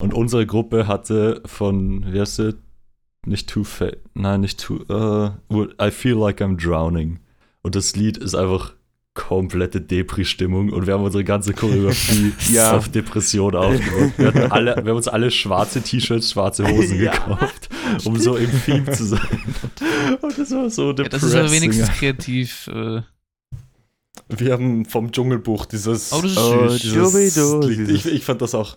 [0.00, 2.54] Und unsere Gruppe hatte von, wie heißt sie?
[3.24, 5.30] Nicht Too Fa nein, nicht Too, äh,
[5.84, 7.18] I Feel Like I'm Drowning.
[7.62, 8.74] Und das Lied ist einfach
[9.14, 12.72] komplette Depri-Stimmung und wir haben unsere ganze Choreografie Ja.
[12.76, 14.12] auf Depression aufgebaut.
[14.18, 17.12] Wir, hatten alle, wir haben uns alle schwarze T-Shirts, schwarze Hosen Ja.
[17.12, 17.70] gekauft,
[18.04, 19.26] um so im Theme zu sein.
[20.20, 21.10] Und das war so Ja, depressing.
[21.10, 22.68] das ist aber wenigstens kreativ.
[22.68, 23.00] Äh,
[24.28, 26.12] Wir haben vom Dschungelbuch dieses.
[26.12, 26.82] Oh, das ist Oh, süß.
[26.84, 27.78] Jubidu, Lied.
[27.80, 28.76] Ich, dieses- ich fand das auch.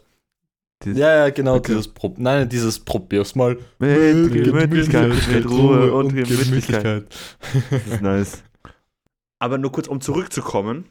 [0.84, 1.74] Dieses- Ja, ja, genau, Okay.
[1.74, 3.58] dieses Pro Nein, dieses Probier's mal.
[3.80, 7.06] Mit Gemütlichkeit, mit Ruhe und Gemütlichkeit.
[7.70, 8.44] Das ist nice.
[9.40, 10.86] Aber nur kurz, um zurückzukommen.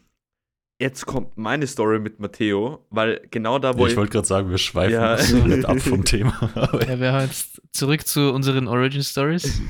[0.81, 4.48] Jetzt kommt meine Story mit Matteo, weil genau da, wo Ja, ich wollte gerade sagen,
[4.51, 5.16] wir schweifen Ja.
[5.16, 6.51] komplett ab vom Thema.
[6.55, 9.61] Aber ja, wir haben jetzt zurück zu unseren Origin Stories.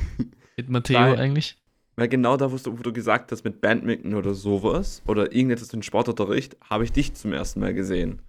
[0.59, 1.19] Mit Matteo Nein.
[1.19, 1.57] eigentlich.
[1.97, 5.73] Weil genau da, wo du, wo du gesagt hast, mit Badminton oder sowas oder irgendetwas
[5.73, 8.21] in Sportunterricht, habe ich dich zum ersten Mal gesehen.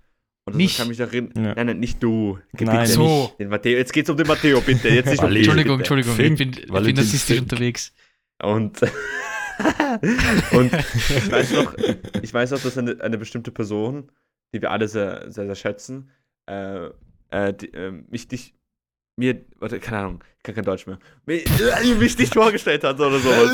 [0.46, 0.78] Und das Mich?
[0.78, 1.32] kann mich darin.
[1.36, 1.54] Ja.
[1.56, 2.40] Nein, nein, nicht du.
[2.60, 2.80] Nein.
[2.82, 3.24] Bitte So.
[3.24, 3.78] nicht Den Matteo.
[3.78, 4.90] Jetzt geht's um den Matteo, bitte.
[4.90, 5.94] Jetzt nicht um Entschuldigung, bitte.
[5.94, 7.52] Entschuldigung, Fink, ich bin, ich bin Valentin narzisstisch Fink.
[7.52, 7.94] unterwegs.
[8.42, 8.82] Und,
[10.52, 11.76] und ich weiß noch,
[12.22, 14.12] ich weiß noch, dass eine, eine bestimmte Person,
[14.54, 16.10] die wir alle sehr, sehr, sehr schätzen,
[16.48, 16.88] äh,
[17.32, 18.56] äh, die, äh, mich dich,
[19.18, 21.46] mir, warte, keine Ahnung, ich kann kein Deutsch mehr, mich,
[22.00, 23.52] mich dich vorgestellt hat oder sowas.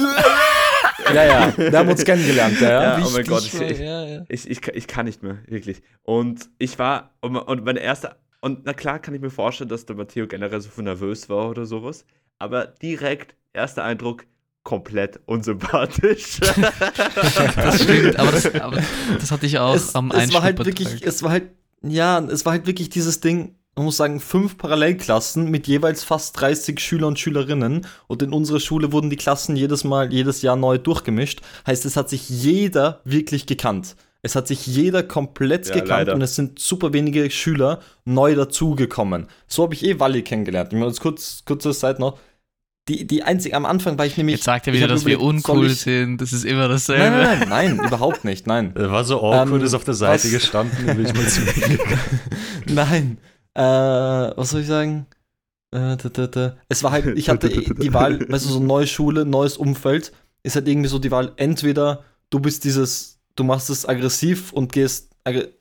[1.13, 2.69] Ja, ja, wir haben uns kennengelernt, ja.
[2.69, 3.05] Ja, ja.
[3.05, 4.25] oh mein Gott, ich, ich, ja, ja.
[4.29, 5.81] ich, ich, kann- ich kann nicht mehr, wirklich.
[6.03, 9.86] Und ich war, und, und meine erste, und na klar kann ich mir vorstellen, dass
[9.86, 12.05] der Matteo generell so nervös war oder sowas,
[12.39, 14.25] aber direkt, erster Eindruck,
[14.63, 16.39] komplett unsympathisch.
[17.55, 18.79] Das stimmt, aber das, aber
[19.19, 21.49] das hatte ich auch es, am es war halt wirklich, es war halt,
[21.84, 26.40] ja, es war halt wirklich dieses Ding, man muss sagen, fünf Parallelklassen mit jeweils fast
[26.40, 27.86] 30 Schüler und Schülerinnen.
[28.08, 31.42] Und in unserer Schule wurden die Klassen jedes Mal, jedes Jahr neu durchgemischt.
[31.68, 33.96] Heißt, es hat sich jeder wirklich gekannt.
[34.22, 36.14] Es hat sich jeder komplett Ja, gekannt leider.
[36.16, 39.28] und es sind super wenige Schüler neu dazugekommen.
[39.48, 40.70] So habe ich eh Wally kennengelernt.
[40.72, 42.18] Ich meine, jetzt kurz, kurze Zeit noch.
[42.88, 44.36] Die, die einzige, am Anfang war ich nämlich.
[44.38, 46.22] Jetzt sagt er wieder, dass wir überlegt, soll uncool ich- sind.
[46.22, 47.04] Das ist immer dasselbe.
[47.04, 48.72] Nein, nein, nein, nein, überhaupt nicht, nein.
[48.76, 51.28] er war so awkward, Ähm, ist auf der Seite was- gestanden und bin ich mal
[51.28, 52.00] zu ihm gegangen.
[52.68, 53.18] Nein.
[53.56, 55.08] Äh, was soll ich sagen?
[55.72, 56.58] Äh, da, da, da.
[56.70, 60.12] Es war halt, ich hatte die Wahl, weißt du, so neue Schule, neues Umfeld,
[60.44, 64.72] ist halt irgendwie so die Wahl, entweder du bist dieses, du machst es aggressiv und
[64.72, 65.15] gehst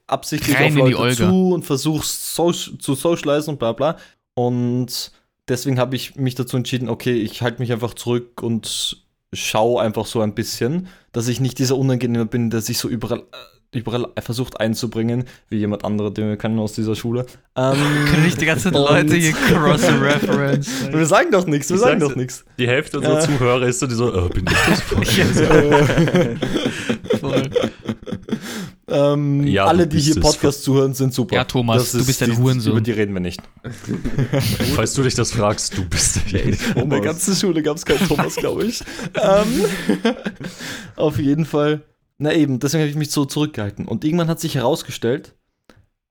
[0.07, 3.96] absichtlich Rein auf Leute zu und versuchst so, zu socialisen und bla bla.
[4.35, 5.12] Und
[5.48, 10.07] deswegen habe ich mich dazu entschieden, okay, ich halte mich einfach zurück und schau einfach
[10.07, 14.08] so ein bisschen, dass ich nicht dieser Unangenehme bin, der sich so überall, äh, überall
[14.20, 17.26] versucht einzubringen, wie jemand anderer, den wir kennen aus dieser Schule.
[17.56, 17.74] Ähm,
[18.10, 20.88] Können nicht die ganzen Leute hier cross-reference.
[20.92, 22.44] wir sagen doch nichts, wir Ich sagen doch nichts.
[22.58, 23.26] Die Hälfte unserer Ja.
[23.26, 25.04] Zuhörer ist so, die so, äh, bin ich das voll?
[27.20, 27.42] Voll.
[28.88, 30.20] Ähm, Ja, alle, die hier es.
[30.20, 31.34] Podcast zuhören, sind super.
[31.37, 32.72] Ja, Thomas, du bist ein Hurensohn.
[32.72, 33.40] Über die reden wir nicht.
[34.74, 36.44] Falls du dich das fragst, du bist der.
[36.76, 38.82] In der ganzen Schule gab es keinen Thomas, glaube ich.
[39.22, 39.64] ähm,
[40.96, 41.82] auf jeden Fall.
[42.18, 43.87] Na eben, deswegen habe ich mich so zurückgehalten.
[43.87, 45.35] Und irgendwann hat sich herausgestellt,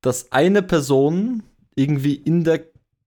[0.02, 1.44] dass eine Person
[1.76, 2.62] irgendwie in der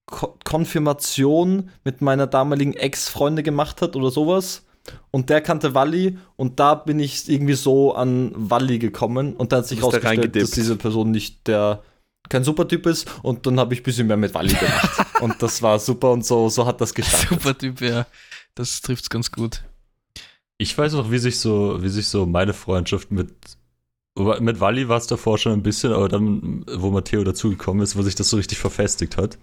[0.07, 4.65] Ko Konfirmation mit meiner damaligen Ex-Freunde gemacht hat oder sowas.
[5.11, 9.59] Und der kannte Walli und da bin ich irgendwie so an Walli gekommen und dann
[9.59, 11.83] hat sich bist da herausgestellt, dass diese Person nicht der
[12.29, 15.07] kein super Typ ist und dann habe ich ein bisschen mehr mit Walli gemacht.
[15.21, 17.29] und das war super und so, so hat das gestartet.
[17.29, 18.07] Super Typ, ja.
[18.55, 19.63] Das trifft's ganz gut.
[20.59, 23.31] Ich weiß noch, wie sich so, wie sich so meine Freundschaft mit
[24.40, 28.03] mit Wally war es davor schon ein bisschen, aber dann, wo Matteo dazugekommen ist, wo
[28.03, 29.37] sich das so richtig verfestigt hat.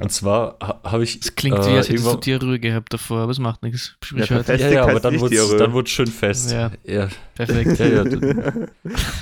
[0.00, 1.20] Und zwar ha, habe ich.
[1.20, 3.94] Es klingt äh, wie, als hättest du Diarrhoe gehabt davor, aber es macht nichts.
[4.14, 4.24] Ja.
[4.24, 5.36] Ja, ja, aber dann wurde
[5.72, 6.50] wurde schön fest.
[6.52, 6.70] Ja.
[6.84, 7.08] ja.
[7.34, 7.78] Perfekt.
[7.78, 8.04] Ja, ja,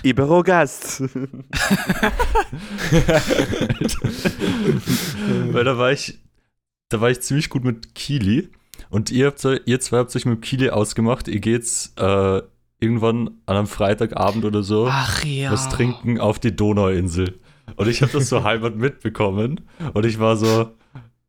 [0.04, 1.00] Iberogast.
[5.50, 6.20] Weil da war ich,
[6.90, 8.48] da war ich ziemlich gut mit Kili.
[8.92, 11.26] Und ihr, habt, ihr zwei habt euch mit Kili ausgemacht.
[11.26, 12.42] Ihr geht's äh,
[12.78, 15.50] irgendwann an einem Freitagabend oder so Ach ja.
[15.50, 17.38] was trinken auf die Donauinsel.
[17.76, 19.62] Und ich habe das so halbert mitbekommen.
[19.94, 20.72] Und ich war so,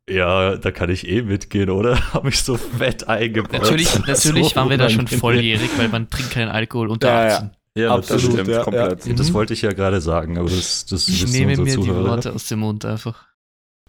[0.09, 1.97] ja, da kann ich eh mitgehen, oder?
[2.13, 3.53] Habe mich so fett eingebaut.
[3.53, 7.27] Natürlich, natürlich So waren wir da schon volljährig, weil man trinkt keinen Alkohol unter Ja,
[7.27, 7.35] ja.
[7.37, 7.51] 18.
[7.75, 8.33] Ja, Absolut, natürlich.
[8.41, 9.05] stimmt, ja, komplett.
[9.05, 9.33] Ja, Das Mhm.
[9.33, 12.09] wollte ich ja gerade sagen, aber das, das Ich nehme mir die Zuhörer.
[12.09, 13.25] Worte aus dem Mund einfach.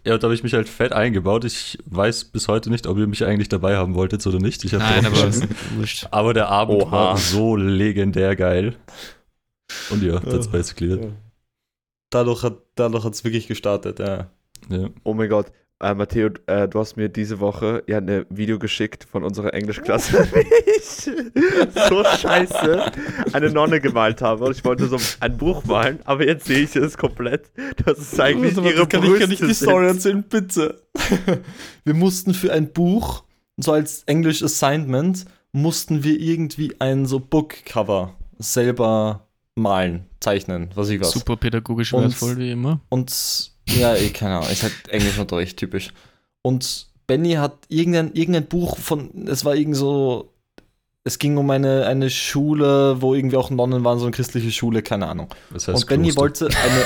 [0.05, 1.45] Ja, und da habe ich mich halt fett eingebaut.
[1.45, 4.63] Ich weiß bis heute nicht, ob ihr mich eigentlich dabei haben wolltet oder nicht.
[4.63, 5.31] Ich hab Nein, aber
[6.11, 6.91] aber der Abend Oha.
[6.91, 8.75] war so legendär geil.
[9.89, 11.11] Und ja, that's basically it.
[12.11, 14.29] Dadurch hat dadurch hat's wirklich gestartet, ja.
[14.69, 14.89] Ja.
[15.03, 15.51] Oh mein Gott.
[15.83, 20.25] Äh, Matteo, äh, du hast mir diese Woche ja ein Video geschickt von unserer Englischklasse,
[20.33, 20.45] wie
[20.77, 20.85] ich
[21.89, 22.91] so scheiße
[23.33, 24.45] eine Nonne gemalt habe.
[24.45, 27.51] Und ich wollte so ein Buch malen, aber jetzt sehe ich es komplett.
[27.85, 30.81] Das ist eigentlich mal, ihre kann, ich, kann ich die Brüste Story erzählen, bitte?
[31.83, 33.25] Wir mussten für ein Buch,
[33.57, 40.99] so als English Assignment, mussten wir irgendwie ein so Bookcover selber malen, zeichnen, was ich
[40.99, 41.11] was.
[41.11, 42.81] Super pädagogisch wertvoll, wie immer.
[42.89, 45.91] Und ja, ich keine Ahnung, ist halt Englisch natürlich typisch.
[46.41, 50.33] Und Benny hat irgendein, irgendein Buch von, es war irgend so,
[51.03, 54.81] es ging um eine, eine Schule, wo irgendwie auch Nonnen waren, so eine christliche Schule,
[54.81, 55.29] keine Ahnung.
[55.51, 56.21] Das heißt Und Benny Kloster.
[56.21, 56.85] wollte eine.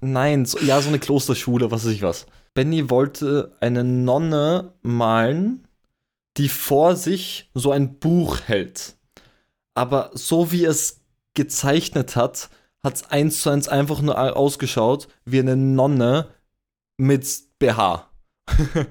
[0.00, 2.26] Nein, so, ja, so eine Klosterschule, was weiß ich was.
[2.54, 5.66] Benny wollte eine Nonne malen,
[6.38, 8.96] die vor sich so ein Buch hält.
[9.74, 11.00] Aber so wie es
[11.34, 12.48] gezeichnet hat,
[12.82, 16.28] hat es eins zu eins einfach nur au- ausgeschaut wie eine Nonne
[16.98, 17.26] mit
[17.58, 18.06] BH.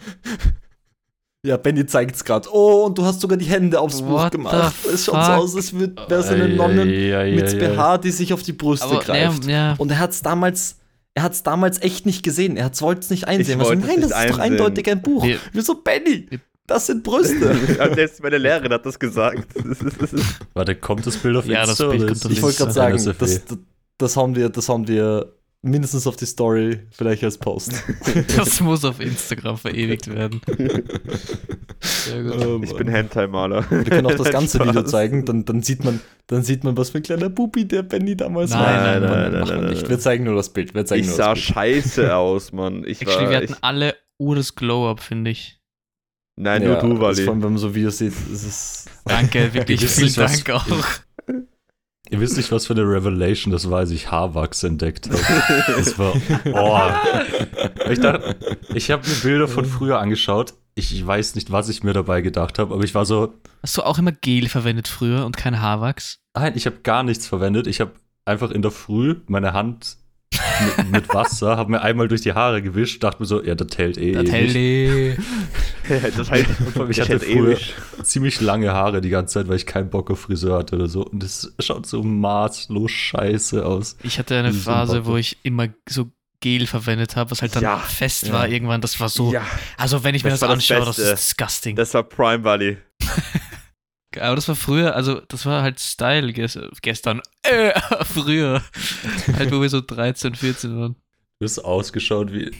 [1.45, 2.49] ja, Benny zeigt es gerade.
[2.51, 4.73] Oh, und du hast sogar die Hände aufs Buch What gemacht.
[4.83, 7.75] the Es schaut so aus, als wäre es eine Nonne Ei, ei, mit ei, ei.
[7.75, 9.45] BH, die sich auf die Brüste Aber greift.
[9.45, 9.75] ja, ja.
[9.77, 10.77] Und er hat es damals,
[11.13, 12.57] er hat es damals echt nicht gesehen.
[12.57, 13.59] Er wollte es nicht einsehen.
[13.59, 14.41] So, nein, das nicht ist doch einsehen.
[14.41, 15.23] eindeutig ein Buch.
[15.23, 16.27] Wir- Wir so, Benny,
[16.67, 17.55] das sind Brüste.
[17.95, 19.47] Selbst meine Lehrerin hat das gesagt.
[20.53, 21.87] Warte, kommt das Bild auf Ja, das Insta?
[21.87, 23.57] Bild oder kommt ist auf ich wollte gerade das sagen, das, das,
[23.99, 27.73] das, haben wir, das haben wir mindestens auf die Story, vielleicht als Post.
[28.35, 30.41] Das muss auf Instagram verewigt werden.
[31.81, 32.63] Sehr gut.
[32.63, 33.69] Ich bin Hentai-Maler.
[33.69, 34.67] Wir können auch das ganze Spaß.
[34.69, 37.83] Video zeigen, dann, dann, sieht man, dann sieht man, was für ein kleiner Bubi der
[37.83, 38.71] Benny damals Nein, war.
[38.71, 39.81] nein, nein, nein, wir nein, nicht.
[39.81, 39.89] nein.
[39.89, 40.73] Wir zeigen nur das Bild.
[40.73, 41.45] Wir zeigen Ich nur sah Bild.
[41.45, 42.83] scheiße aus, Mann.
[42.85, 43.29] Ich Actually, war.
[43.31, 45.59] wir hatten Ich, alle ures Glow-Up, finde ich.
[46.37, 47.23] nein, Ja, nur du, Wally.
[47.23, 48.85] Vor allem, wenn man so Videos sieht, ist es.
[49.05, 49.85] Danke, wirklich.
[49.85, 50.65] Vielen Dank auch.
[52.11, 55.73] Ihr wisst nicht, was für eine Revelation das war, als ich Haarwachs entdeckt habe.
[55.75, 56.13] Das war.
[56.53, 57.89] Oh.
[57.91, 58.35] Ich dachte,
[58.73, 60.53] ich habe mir Bilder von früher angeschaut.
[60.75, 63.77] Ich, ich weiß nicht, was ich mir dabei gedacht habe, aber ich war so, Hast
[63.77, 66.19] du auch immer Gel verwendet früher und kein Haarwachs?
[66.35, 67.67] nein, ich habe gar nichts verwendet.
[67.67, 67.91] Ich habe
[68.25, 69.97] einfach in der Früh meine Hand
[70.77, 73.77] mit, mit Wasser, habe mir einmal durch die Haare gewischt, dachte mir so, ja, das
[73.77, 74.13] hält eh.
[74.13, 75.17] Das ewig.
[75.83, 76.11] hält eh.
[76.17, 76.45] das heißt,
[76.89, 77.73] Ich das hatte hält früher ewig.
[78.03, 81.05] ziemlich lange Haare die ganze Zeit, weil ich keinen Bock auf Friseur hatte oder so.
[81.05, 83.97] Und das schaut so maßlos scheiße aus.
[84.03, 86.07] Ich hatte eine Phase, wo ich immer so
[86.41, 88.33] Gel verwendet habe, was halt dann Ja, fest ja.
[88.33, 88.79] war irgendwann.
[88.79, 89.33] Das war so.
[89.33, 89.45] Ja,
[89.77, 91.11] Also, wenn ich mir Das das, das anschaue, das Beste.
[91.11, 91.75] ist disgusting.
[91.75, 92.77] das war Prime Valley.
[94.17, 97.21] Aber das war früher, also das war halt Style ges gestern.
[97.43, 98.63] Äh, früher.
[99.37, 100.95] halt, wo wir so 13, 14 waren.
[101.39, 102.51] Du hast ausgeschaut wie,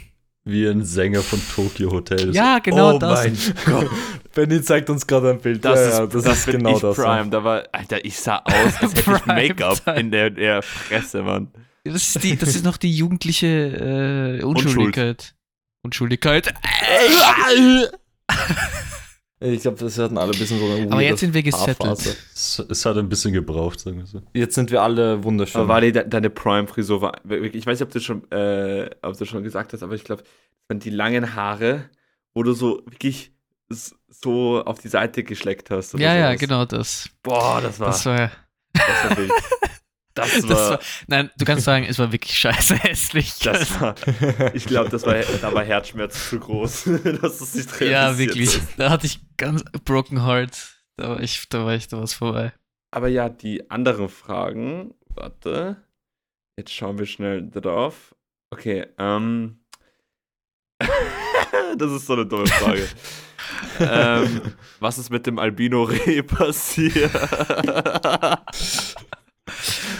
[0.45, 2.33] wie ein Sänger von Tokyo Hotel.
[2.35, 3.23] Ja, genau oh das.
[3.23, 3.89] Mein Gott.
[4.33, 5.65] Benny zeigt uns gerade ein Bild.
[5.65, 6.95] Das, Ja, ist, ja, das, ist genau ich das.
[6.95, 7.29] Prime.
[7.29, 11.23] Da war, Alter, ich sah aus, als hätte ich Prime Make-up in der, der Fresse,
[11.23, 11.51] Mann.
[11.83, 13.47] Das ist, die, das ist noch die jugendliche
[14.39, 15.33] äh, Unschuldigkeit.
[15.81, 16.53] Unschuldigkeit.
[19.41, 22.17] Ich glaube, das hatten alle ein bisschen so eine Aber jetzt sind wir gesettelt.
[22.33, 24.21] Es, es hat ein bisschen gebraucht, sagen wir so.
[24.33, 25.61] Jetzt sind wir alle wunderschön.
[25.61, 29.17] Aber Valley, de, deine Prime-Frisur war wirklich, ich weiß nicht, ob du schon, äh, ob
[29.17, 30.23] du schon gesagt hast, aber ich glaube,
[30.71, 31.89] die langen Haare,
[32.33, 33.31] wo du so wirklich
[34.09, 35.93] so auf die Seite geschleckt hast.
[35.95, 37.09] oder Ja, ja, genau das.
[37.23, 38.31] Boah, das war, Das war,
[38.73, 39.31] das war wild.
[40.19, 40.79] Das war, das war.
[41.07, 43.39] Nein, du kannst sagen, es war wirklich scheiße hässlich.
[43.39, 43.95] das war,
[44.53, 46.89] ich glaube, das war, da war Herzschmerz zu groß,
[47.21, 48.55] dass es nicht ja, wirklich.
[48.55, 48.61] ist.
[48.77, 50.75] Da hatte ich ganz broken heart.
[50.97, 52.53] Da war ich, da war ich, da was vorbei.
[52.91, 55.77] Aber ja, die anderen Fragen, warte,
[56.57, 58.15] jetzt schauen wir schnell drauf.
[58.51, 59.59] Okay, ähm,
[61.77, 62.87] das ist so eine dumme Frage.
[63.79, 64.41] ähm,
[64.79, 67.11] was ist mit dem Albino-Reh passiert?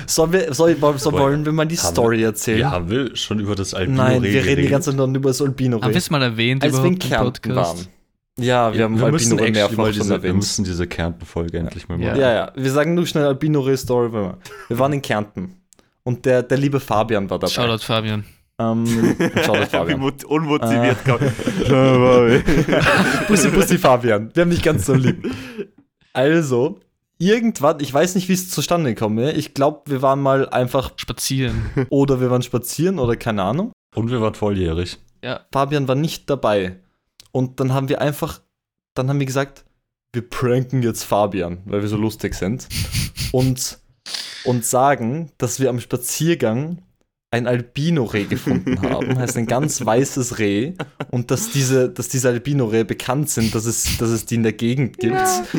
[0.10, 2.60] Sollen wir, soll, soll, Boah, wollen wir mal die haben Story erzählen?
[2.62, 5.30] Ja, haben wir schon über das Albino Nein, wir reden die ganze Zeit nur über
[5.30, 7.78] das albino Haben wir es mal erwähnt Als wir in Kärnten waren.
[8.40, 10.38] Ja, wir haben wir müssen albino mehrfach diese, wir erwähnt.
[10.38, 12.08] müssen diese Kärnten-Folge endlich mal Ja.
[12.10, 12.22] machen.
[12.22, 15.58] Ja, ja, wir sagen nur schnell albino story Wir waren in Kärnten
[16.04, 17.52] und der, der liebe Fabian war dabei.
[17.54, 18.24] Shoutout Fabian.
[18.60, 18.86] Ähm,
[19.46, 20.00] Shoutout Wie Fabian.
[20.00, 20.98] mut- unmotiviert.
[21.06, 21.22] Kommt.
[23.28, 24.32] Bussi, Bussi, Fabian.
[24.34, 25.32] Wir haben dich ganz so lieb.
[26.14, 26.80] Also,
[27.20, 29.38] irgendwann, ich weiß nicht, wie es zustande gekommen ist.
[29.38, 31.70] Ich glaube, wir waren mal einfach Spazieren.
[31.90, 33.72] oder wir waren spazieren oder keine Ahnung.
[33.96, 34.98] Und wir waren volljährig.
[35.24, 35.42] Ja.
[35.52, 36.80] Fabian war nicht dabei.
[37.32, 38.42] Und dann haben wir einfach,
[38.96, 39.66] dann haben wir gesagt,
[40.14, 42.68] wir pranken jetzt Fabian, weil wir so lustig sind.
[43.32, 43.78] Und,
[44.46, 46.82] und sagen, dass wir am Spaziergang
[47.32, 50.74] ein Albino-Reh gefunden haben, heißt ein ganz weißes Reh,
[51.12, 54.54] und dass diese, dass diese Albino-Rehe bekannt sind, dass es, dass es die in der
[54.54, 55.16] Gegend gibt,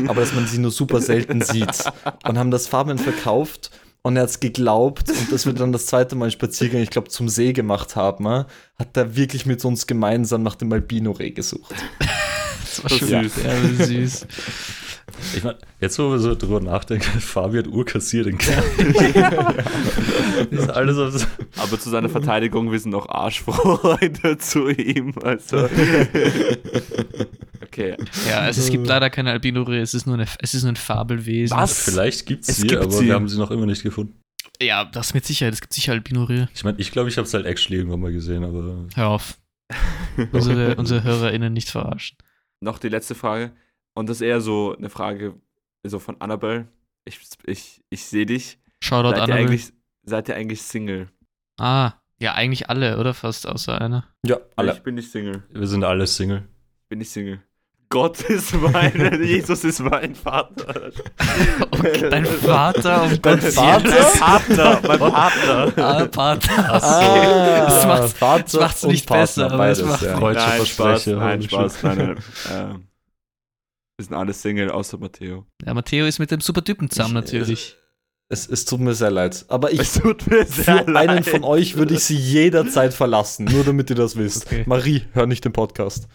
[0.08, 1.84] aber dass man sie nur super selten sieht.
[2.26, 3.70] Und haben das Fabian verkauft
[4.02, 6.90] und er hat es geglaubt und dass wir dann das zweite Mal einen Spaziergang, ich
[6.90, 8.44] glaube, zum See gemacht haben, äh,
[8.78, 11.74] hat er wirklich mit uns gemeinsam nach dem Albino-Reh gesucht.
[12.60, 14.26] Das war Das schon ist süß.
[15.36, 18.94] Ich meine, jetzt wo wir so drüber nachdenken, Fabian urkassiert in Kärnten.
[20.50, 21.26] das ist alles auf
[21.58, 25.14] Aber zu seiner Verteidigung, wir sind auch Arschfreunde zu ihm.
[25.22, 25.68] Also.
[27.72, 27.96] Okay.
[28.28, 30.76] Ja, also es gibt leider keine Albino-Rehe, es ist nur eine, es ist nur ein
[30.76, 31.56] Fabelwesen.
[31.56, 31.84] Was?
[31.84, 33.06] Vielleicht gibt Es sie, gibt aber sie.
[33.06, 34.20] wir haben sie noch immer nicht gefunden.
[34.60, 36.48] Ja, das mit Sicherheit, es gibt sicher Albino-Rehe.
[36.54, 39.38] Ich meine, ich glaube, ich habe es halt actually irgendwann mal gesehen, aber Hör auf.
[40.32, 42.18] Unsere, unsere HörerInnen nicht verarschen.
[42.60, 43.52] Noch die letzte Frage.
[43.94, 45.34] Und das ist eher so eine Frage
[45.86, 46.66] so von Annabelle.
[47.04, 48.58] Ich, ich, ich sehe dich.
[48.82, 49.46] Shoutout Seid ihr, Annabelle.
[49.46, 51.08] eigentlich, seid ihr eigentlich Single?
[51.58, 53.14] Ah, ja, eigentlich alle, oder?
[53.14, 54.06] Fast außer einer.
[54.26, 54.72] Ja, alle.
[54.72, 55.44] Ich bin nicht Single.
[55.50, 56.48] wir sind alle Single.
[56.82, 57.40] Ich bin nicht Single.
[57.92, 60.92] Gott ist mein, Jesus ist mein Vater.
[62.08, 63.88] Dein Vater und Dein Gott Vater?
[63.88, 64.20] Jesus.
[64.20, 65.72] Partner, mein Partner.
[65.76, 66.50] Ah, Vater.
[66.82, 70.16] Ah, das macht's, Vater das macht's und nicht Partner, besser, aber es beides, macht ja.
[70.16, 72.16] Freudscher Nein, Spaß, nein, Spaß, nein, nein.
[72.52, 72.86] ähm,
[73.98, 75.46] wir sind alle Single, außer Matteo.
[75.66, 77.76] Ja, Matteo ist mit dem super Typen zusammen, Ich- natürlich.
[78.32, 79.44] Es, es tut mir sehr leid.
[79.48, 81.26] Aber ich, Es tut mir sehr für einen leid.
[81.26, 83.46] von euch würde ich sie jederzeit verlassen.
[83.46, 84.46] Nur damit ihr das wisst.
[84.46, 84.62] Okay.
[84.66, 86.06] Marie, hör nicht den Podcast.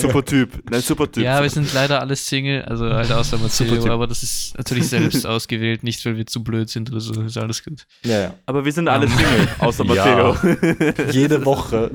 [0.00, 0.52] Super Typ.
[0.70, 1.24] Nein, super Typ.
[1.24, 3.90] Ja, wir sind leider alle Single, also halt außer Typ.
[3.90, 7.36] aber das ist natürlich selbst ausgewählt, nicht weil wir zu blöd sind oder so, ist
[7.36, 7.86] alles gut.
[8.04, 8.34] Ja, ja.
[8.46, 9.16] Aber wir sind alle Ja.
[9.16, 10.32] Single, außer Ja.
[10.32, 11.10] Matteo.
[11.10, 11.90] Jede Woche.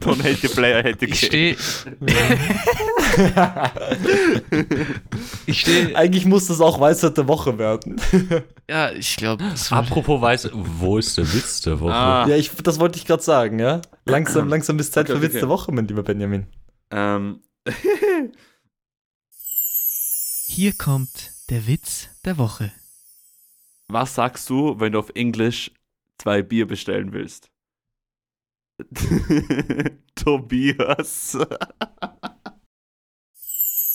[0.00, 1.56] Don't hate the player, hate the Ich game.
[1.56, 1.56] stehe.
[5.46, 5.94] ich stehe.
[5.96, 7.96] Eigentlich muss das auch Weisheit der Woche werden.
[8.70, 9.42] Ja, ich glaube.
[9.70, 11.94] Apropos weiß, wo ist der Witz der Woche?
[11.94, 12.26] Ah.
[12.28, 13.80] Ja, ich, das wollte ich gerade sagen, ja.
[14.04, 15.40] Langsam, langsam ist Zeit Okay, für Witz okay.
[15.40, 16.46] der Woche, mein lieber Benjamin.
[16.90, 17.40] Ähm,
[20.46, 22.70] Hier kommt der Witz der Woche.
[23.88, 25.70] was sagst du, wenn du auf Englisch
[26.18, 27.50] zwei Bier bestellen willst?
[30.14, 31.38] Tobias.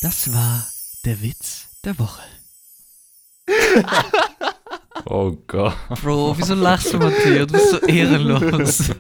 [0.02, 0.67] Das war
[1.06, 2.23] der Witz der Woche.
[5.06, 5.74] Oh Gott.
[6.02, 7.46] Bro, wieso lachst du, Matteo?
[7.46, 8.92] Du bist so ehrenlos.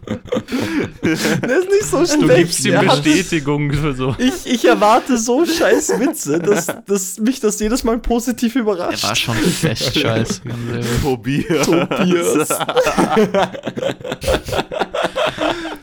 [1.01, 2.21] Das ist nicht so schlecht.
[2.21, 2.81] Du gibst ihm ja.
[2.81, 4.15] Bestätigung für so.
[4.17, 9.03] Ich, ich erwarte so scheiß Witze, dass, dass mich das jedes Mal positiv Er überrascht.
[9.03, 10.41] war schon fest ehrlich.
[11.01, 11.65] Tobias.
[11.65, 12.49] Tobias.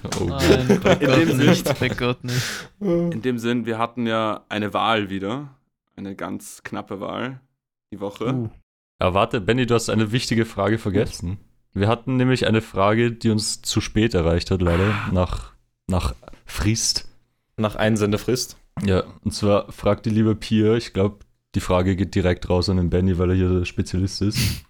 [0.04, 0.42] Oh Gott.
[0.42, 2.42] Nein, bei In Gott dem nicht, bei Gott nicht.
[2.80, 5.48] In dem Sinn, wir hatten ja eine Wahl wieder.
[5.96, 7.40] Eine ganz knappe Wahl
[7.90, 8.32] die Woche.
[8.32, 8.48] Uh,
[9.00, 11.38] Ja, warte, Benny, du hast eine wichtige Frage vergessen.
[11.72, 15.52] Wir hatten nämlich eine Frage, die uns zu spät erreicht hat, leider, nach,
[15.86, 17.08] nach Frist.
[17.56, 18.56] Nach Einsendefrist.
[18.84, 21.20] Ja, und zwar fragt die liebe Pia, ich glaube,
[21.54, 24.64] die Frage geht direkt raus an den Benny, weil er hier der Spezialist ist.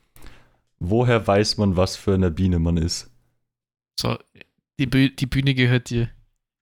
[0.78, 3.10] Woher weiß man, was für eine Biene man ist?
[3.98, 4.16] so,
[4.78, 6.10] die, Büh die Bühne gehört dir.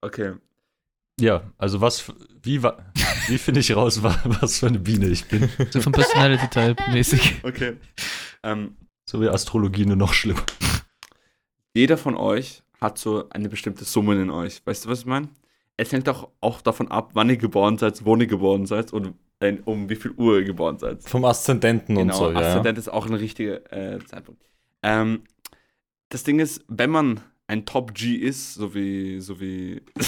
[0.00, 0.34] Okay.
[1.20, 5.48] Ja, also was, wie, wie finde ich raus, wa- was für eine Biene ich bin?
[5.70, 7.40] So vom Personality Type mäßig.
[7.42, 7.76] Okay.
[8.42, 10.44] Ähm, So wie Astrologie nur noch schlimmer.
[11.74, 14.62] jeder von euch hat so eine bestimmte Summe in euch.
[14.64, 15.28] Weißt du, was ich meine?
[15.76, 19.14] Es hängt auch, auch davon ab, wann ihr geboren seid, wo ihr geboren seid und
[19.40, 21.02] äh, um wie viel Uhr ihr geboren seid.
[21.04, 22.38] Vom Aszendenten und Genau, so, ja.
[22.38, 24.42] Aszendent ist auch ein richtiger äh, Zeitpunkt.
[24.82, 25.22] Ähm,
[26.08, 29.80] das Ding ist, wenn man ein Top G ist, so wie, so wie,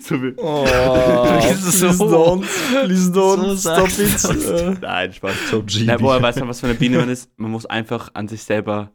[0.00, 0.64] so wie, Oh,
[1.54, 1.88] so?
[1.88, 2.44] please don't,
[2.86, 4.46] please don't, So stop it.
[4.46, 5.34] Äh, nein, Spaß.
[5.50, 5.82] Top G.
[5.84, 7.30] Na, woher weiß man, was für eine Biene man ist?
[7.36, 8.92] Man muss einfach an sich selber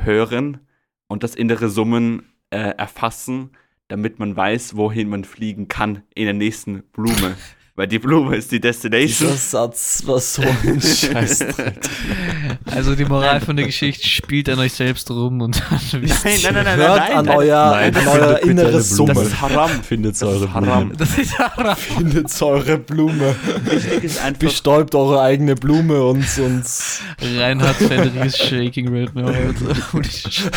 [0.00, 0.60] hören
[1.06, 3.50] und das innere Summen äh, erfassen,
[3.88, 7.36] damit man weiß, wohin man fliegen kann in der nächsten Blume.
[7.78, 9.30] weil die Blume ist die Destination.
[9.30, 11.46] Dieser Satz war so ein Scheiß.
[12.66, 16.38] Also die Moral von der Geschichte spielt an euch selbst rum und dann wisst Nein,
[16.42, 17.36] nein, nein, nein, Hört nein, an nein.
[17.36, 19.14] euer, Nein, an euer inneres Blume.
[19.14, 19.70] Das ist Haram.
[19.84, 20.88] Findet Das ist eure Haram.
[20.88, 20.96] Blume.
[20.96, 21.76] Das ist Haram.
[21.76, 23.36] Findet eure Blume.
[23.66, 26.64] Wichtig ist einfach, Bestäubt eure eigene Blume und, und
[27.36, 29.32] Reinhard ist shaking right now.
[30.02, 30.50] Shit.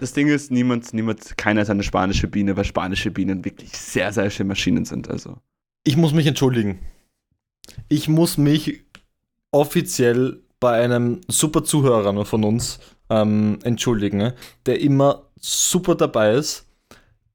[0.00, 4.10] das Ding ist, niemand, niemand, keiner ist eine spanische Biene, weil spanische Bienen wirklich sehr,
[4.10, 5.10] sehr schöne Maschinen sind.
[5.10, 5.36] Also.
[5.84, 6.78] Ich muss mich entschuldigen.
[7.88, 8.84] Ich muss mich
[9.50, 14.32] offiziell bei einem super Zuhörer von uns ähm, entschuldigen,
[14.66, 16.66] der immer super dabei ist.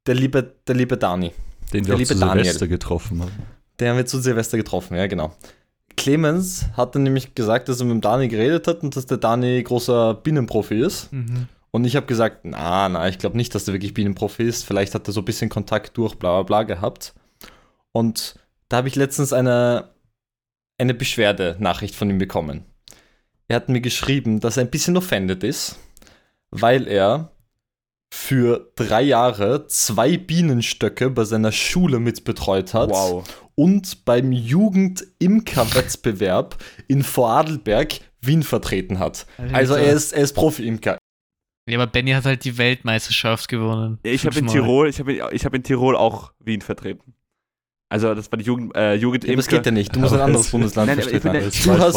[0.06, 1.32] Der liebe, der liebe Dani.
[1.74, 2.46] Den Der wir liebe zu Daniel.
[2.46, 3.32] Silvester getroffen haben.
[3.80, 5.36] Der haben wir zu Silvester getroffen, ja, genau.
[5.98, 9.64] Clemens hatte nämlich gesagt, dass er mit dem Dani geredet hat und dass der Dani
[9.64, 11.12] großer Bienenprofi ist.
[11.12, 11.48] Mhm.
[11.72, 14.64] Und ich habe gesagt, na, na, ich glaube nicht, dass der wirklich Bienenprofi ist.
[14.64, 17.14] Vielleicht hat er so ein bisschen Kontakt durch bla bla bla gehabt.
[17.96, 18.36] Und
[18.68, 19.92] da habe ich letztens eine,
[20.78, 22.66] eine Beschwerdenachricht von ihm bekommen.
[23.48, 25.80] Er hat mir geschrieben, dass er ein bisschen offended ist,
[26.52, 27.32] weil er
[28.14, 32.92] für drei Jahre zwei Bienenstöcke bei seiner Schule mitbetreut hat
[33.56, 39.26] und beim Jugend-Imker-Wettbewerb in Vorarlberg Wien vertreten hat.
[39.54, 40.98] Also er ist, er ist Profi-Imker.
[41.68, 44.00] Ja, aber Benny hat halt die Weltmeisterschaft gewonnen.
[44.04, 44.48] Ich habe in.
[44.48, 47.15] Tirol, ich habe ich hab in Tirol auch Wien vertreten.
[47.90, 49.96] Also das war die Jugend, äh, Jugend Ja, das geht ja nicht.
[49.96, 51.34] Du musst ein anderes es- Bundesland Nein, ich vertreten.
[51.46, 51.96] Das Du hast,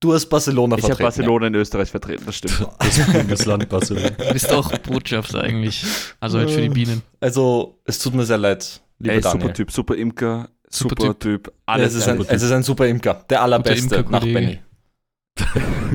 [0.00, 1.04] du hast Barcelona Ich habe vertreten.
[1.06, 2.66] Barcelona in Österreich vertreten, das stimmt.
[2.78, 4.10] Das Bundesland Barcelona.
[4.10, 5.84] Du bist auch Botschafter eigentlich.
[6.20, 7.02] Also halt für die Bienen.
[7.04, 7.16] Ja.
[7.20, 9.40] Also, es tut mir sehr leid, lieber Ey, Daniel.
[9.42, 11.46] super Typ, super Imker, super, Super Typ.
[11.48, 13.24] Ja, Alles es, ist ein, super es ist ein super Imker.
[13.30, 14.32] Der allerbeste nach Imkerkollege.
[14.34, 14.58] Benny.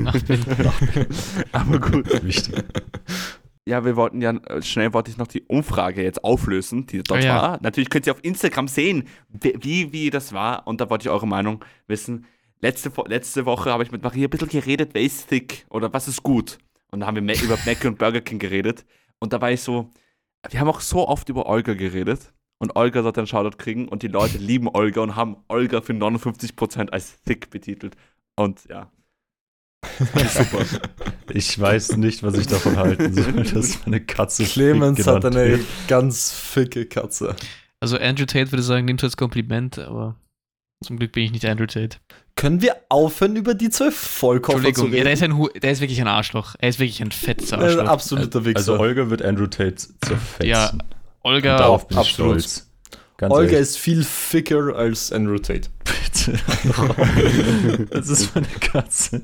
[0.06, 0.42] Ach, Benny.
[1.52, 2.24] Aber gut.
[2.24, 2.54] Wichtig.
[3.66, 7.20] Ja, wir wollten ja, äh, schnell wollte ich noch die Umfrage jetzt auflösen, die dort
[7.20, 7.42] Ah, ja.
[7.42, 7.62] war.
[7.62, 10.66] Natürlich könnt ihr auf Instagram sehen, wie, wie, das war.
[10.66, 12.26] Und da wollte ich eure Meinung wissen.
[12.60, 16.08] Letzte, letzte Woche habe ich mit Maria ein bisschen geredet, wer ist thick oder was
[16.08, 16.58] ist gut.
[16.90, 18.84] Und da haben wir über Mac und Burger King geredet.
[19.20, 19.90] Und da war ich so,
[20.50, 22.32] wir haben auch so oft über Olga geredet.
[22.58, 23.88] Und Olga sollte einen Shoutout kriegen.
[23.88, 27.96] Und die Leute lieben Olga und haben Olga für 59% als thick betitelt.
[28.36, 28.90] Und ja.
[29.98, 30.64] Super.
[31.32, 35.60] Ich weiß nicht, was ich davon halten soll, dass meine Katze Clemens hat eine wird.
[35.88, 37.34] ganz ficke Katze.
[37.80, 40.16] Also Andrew Tate würde sagen, nimmt als Kompliment, aber
[40.84, 41.98] zum Glück bin ich nicht Andrew Tate.
[42.36, 45.04] Können wir aufhören, über die zwei Vollkoffer zu Entschuldigung, ja, reden?
[45.04, 46.54] der, ist ein, Hu- der ist wirklich ein Arschloch.
[46.58, 47.86] Er ist wirklich ein fettes ein Arschloch.
[47.88, 48.58] absoluter Wichser.
[48.58, 50.46] Also Olga wird Andrew Tate zerfetzen.
[50.46, 50.82] ja, Und
[51.22, 52.40] Olga, darauf bin ich absolut.
[52.40, 52.70] stolz.
[53.18, 53.60] Ganz Olga ehrlich.
[53.60, 55.68] ist viel ficker als Andrew Tate.
[55.84, 56.38] Bitte.
[57.90, 59.22] das ist meine Katze.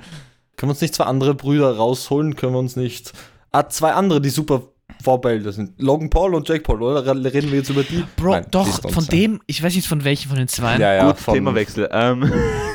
[0.58, 2.34] Können wir uns nicht zwei andere Brüder rausholen?
[2.34, 3.12] Können wir uns nicht.
[3.52, 5.80] Ah, zwei andere, die super Vorbilder sind.
[5.80, 7.06] Logan Paul und Jake Paul, oder?
[7.06, 8.02] Reden wir jetzt über die?
[8.16, 11.12] Bro, Nein, doch, von dem, ich weiß nicht von welchem von den zwei, Ja, ja,
[11.12, 11.88] Gut, Themawechsel.
[11.92, 12.32] Ähm,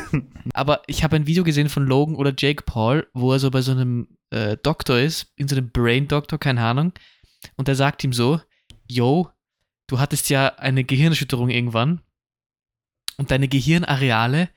[0.54, 3.62] aber ich habe ein Video gesehen von Logan oder Jake Paul, wo er so bei
[3.62, 6.94] so einem äh, Doktor ist, in so einem Brain-Doktor, keine Ahnung,
[7.58, 8.40] und der sagt ihm so,
[8.88, 9.28] yo,
[9.88, 12.00] du hattest ja eine Gehirnerschütterung irgendwann
[13.18, 14.48] und deine Gehirnareale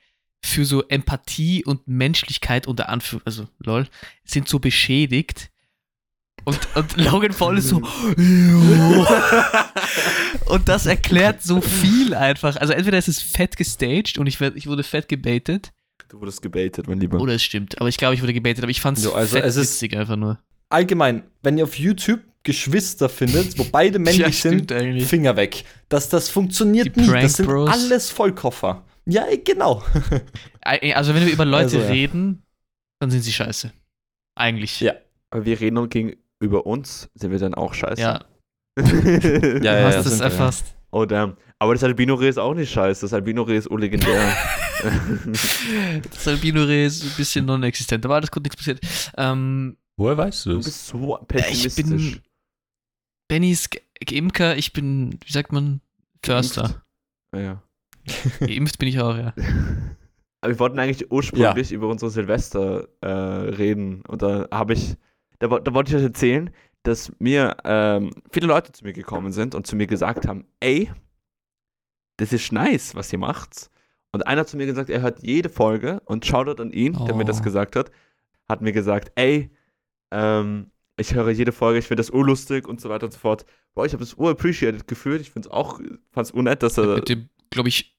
[0.44, 3.86] für so Empathie und Menschlichkeit unter Anführung, also lol,
[4.24, 5.50] sind so beschädigt.
[6.44, 7.78] Und, und Logan Paul ist so,
[10.46, 12.56] und das erklärt so viel einfach.
[12.56, 15.72] Also entweder ist es fett gestaged und ich, werd, ich wurde fett gebaitet,
[16.08, 17.20] du wurdest gebaitet, mein Lieber.
[17.20, 17.80] oder es stimmt.
[17.80, 19.96] Aber ich glaube, ich wurde gebaitet, aber ich fand es Jo, also fett es witzig
[19.96, 20.38] einfach nur.
[20.68, 25.06] Allgemein, wenn ihr auf YouTube Geschwister findet, wo beide männlich Ja, sind, eigentlich.
[25.06, 25.64] Finger weg.
[25.88, 27.06] Das, das funktioniert Die nie.
[27.08, 27.68] Prank Das sind Bros.
[27.68, 28.84] alles Vollkoffer.
[29.08, 29.84] Ja, genau.
[30.62, 31.86] Also wenn wir über Leute Also, ja.
[31.88, 32.42] reden,
[33.00, 33.72] dann sind sie scheiße.
[34.36, 34.80] Eigentlich.
[34.80, 34.94] Ja.
[35.30, 38.00] Aber wir reden und gegenüber uns sind wir dann auch scheiße.
[38.00, 38.24] Ja,
[38.78, 40.74] Ja, du ja, hast ja, es erfasst.
[40.90, 41.36] Oh damn.
[41.58, 43.02] Aber das Albino-Reh ist auch nicht scheiße.
[43.02, 44.36] Das Albino-Reh ist urlegendär.
[46.10, 48.80] Das Albino-Reh ist ein bisschen non-existent, aber alles gut, nichts passiert.
[49.16, 50.66] Ähm, Woher weißt du du das?
[50.66, 51.84] bist so ich pessimistisch.
[51.86, 52.22] bin
[53.28, 53.68] Bennys
[54.10, 55.80] Imker, ich bin, wie sagt man,
[56.22, 56.84] Förster.
[57.34, 57.62] ja.
[58.40, 59.34] Geimpft bin ich auch, ja.
[60.42, 64.02] Aber wir wollten eigentlich ursprünglich über unsere Silvester äh, reden.
[64.06, 64.94] Und da habe ich,
[65.38, 66.50] da, da wollte ich euch erzählen,
[66.82, 70.90] dass mir ähm, viele Leute zu mir gekommen sind und zu mir gesagt haben, ey,
[72.18, 73.70] das ist nice, was ihr macht.
[74.12, 77.14] Und einer hat zu mir gesagt, er hört jede Folge und Shoutout an ihn, der
[77.14, 77.42] mir das Oh.
[77.44, 77.90] gesagt hat,
[78.48, 79.50] hat mir gesagt, ey,
[80.12, 83.44] ähm, ich höre jede Folge, ich finde das urlustig und so weiter und so fort.
[83.74, 85.20] Boah, ich habe das urappreciated gefühlt.
[85.20, 85.80] Ich finde es auch,
[86.12, 86.94] fand es unnett, dass er.
[86.94, 87.95] mit dem, glaube ich,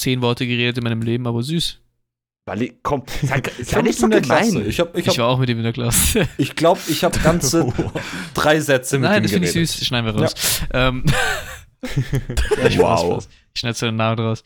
[0.00, 1.78] zehn Worte geredet in meinem Leben, aber süß.
[2.46, 4.52] Wally, komm, sei, Ich sei nicht so in der Klasse.
[4.52, 4.68] gemein.
[4.68, 6.26] Ich, hab, ich, Ich, hab, war auch mit ihm in der Klasse.
[6.38, 7.72] ich glaube, ich habe ganze
[8.34, 9.70] drei Sätze mit Nein, ihm das finde ich geredet.
[9.70, 9.86] süß.
[9.86, 10.34] Schneiden wir raus.
[10.72, 11.04] Ähm,
[11.82, 12.98] ja, ich Wow.
[12.98, 13.28] Spaß, Spaß.
[13.54, 14.42] Ich schneide seinen Namen raus.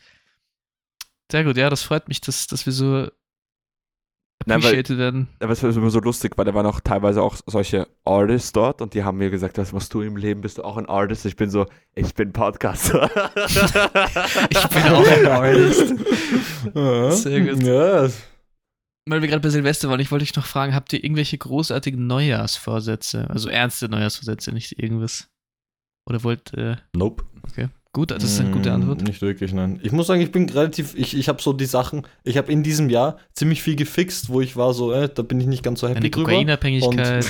[1.31, 3.07] Sehr gut, ja, das freut mich, dass, dass wir so
[4.47, 5.27] Nein, weil- appreciated werden.
[5.39, 8.81] Aber es war immer so lustig, weil da waren auch teilweise auch solche Artists dort
[8.81, 10.41] und die haben mir gesagt, was machst du im Leben?
[10.41, 11.25] Bist du auch ein Artist?
[11.25, 11.65] Ich bin so,
[11.95, 13.09] ich bin Podcaster.
[14.49, 15.93] Ich bin auch ein Artist.
[16.73, 17.11] Ja.
[17.11, 17.63] Sehr gut.
[17.63, 18.07] Ja.
[19.07, 22.07] Weil wir gerade bei Silvester waren, ich wollte euch noch fragen, habt ihr irgendwelche großartigen
[22.07, 23.29] Neujahrsvorsätze?
[23.29, 25.27] Also ernste Neujahrsvorsätze, nicht irgendwas.
[26.07, 27.23] Oder wollt, äh, Nope.
[27.95, 29.03] Gut, das ist eine gute Mm, Antwort.
[29.03, 29.79] Nicht wirklich, nein.
[29.81, 32.61] Ich muss sagen, ich bin relativ, ich, ich habe so die Sachen, ich habe in
[32.61, 35.79] diesem Jahr ziemlich viel gefixt, wo ich war so, äh, da bin ich nicht ganz
[35.79, 36.31] so happy Eine drüber.
[36.31, 37.25] Kokainabhängigkeit.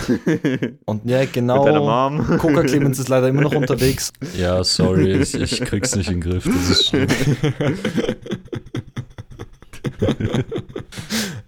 [0.85, 2.09] Und ja, Mit deiner genau.
[2.09, 2.37] Mom.
[2.39, 4.11] Coca Clemens ist leider immer noch unterwegs.
[4.37, 6.45] Ja, sorry, ich, ich krieg's nicht in den Griff.
[6.45, 7.07] Das ist schlimm.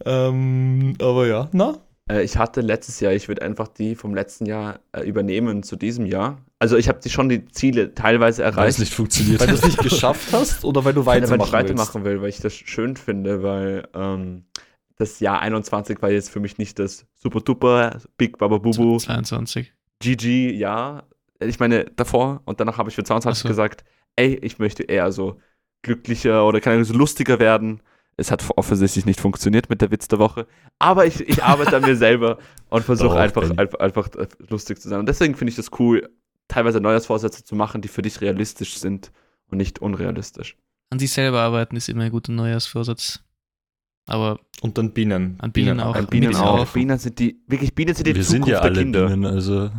[0.06, 1.80] ähm, aber ja, na?
[2.10, 5.76] Äh, ich hatte letztes Jahr, ich würde einfach die vom letzten Jahr äh, übernehmen zu
[5.76, 6.38] diesem Jahr.
[6.60, 8.80] Also ich habe die schon die Ziele teilweise Weil es erreicht.
[8.80, 9.40] nicht funktioniert.
[9.42, 12.30] Weil du es nicht geschafft hast oder weil du Weil weitermachen ich weitermachen will, weil
[12.30, 14.46] ich das schön finde, weil ähm,
[14.98, 19.72] das Jahr 21 war jetzt für mich nicht das super duper Big Baba Bubu 22.
[20.00, 21.04] GG Jahr.
[21.40, 23.48] Ich meine davor und danach habe ich für 22 Ach so.
[23.50, 23.84] gesagt,
[24.16, 25.40] ey, ich möchte eher so
[25.84, 27.82] glücklicher oder keine Ahnung, so lustiger werden.
[28.20, 30.48] Es hat offensichtlich nicht funktioniert mit der Witz der Woche,
[30.80, 32.40] aber ich, ich arbeite an mir selber
[32.70, 35.00] und versuche einfach, einfach, einfach äh, lustig zu sein.
[35.00, 36.10] Und deswegen finde ich das cool,
[36.48, 39.12] teilweise Neujahrsvorsätze zu machen, die für dich realistisch sind
[39.50, 40.58] und nicht unrealistisch.
[40.90, 43.22] An sich selber arbeiten ist immer ein guter Neujahrsvorsatz.
[44.08, 45.36] Aber Und dann Bienen.
[45.40, 45.96] An Bienen auch.
[45.96, 46.60] Ein Bienen auch.
[46.60, 46.74] auf.
[46.74, 49.08] Bienen sind die, wirklich, Bienen sind die wir sind Zukunft ja der alle Kinder.
[49.08, 49.70] Bienen, also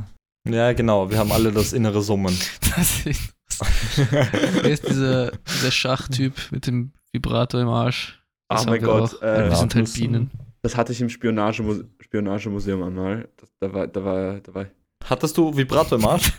[0.47, 2.39] Ja, genau, wir haben alle das innere Summen.
[2.77, 3.35] das ist,
[4.13, 8.18] wer ist dieser, dieser Schachtyp mit dem Vibrator im Arsch?
[8.49, 9.23] Das Oh mein wir Gott, auch.
[9.23, 10.31] äh, wir sind halt Bienen.
[10.63, 13.29] Das hatte ich im Spionagemuse Spionagemuseum einmal.
[13.37, 14.67] Das, da war, da war, da war.
[15.05, 16.33] Hattest du Vibrator im Arsch?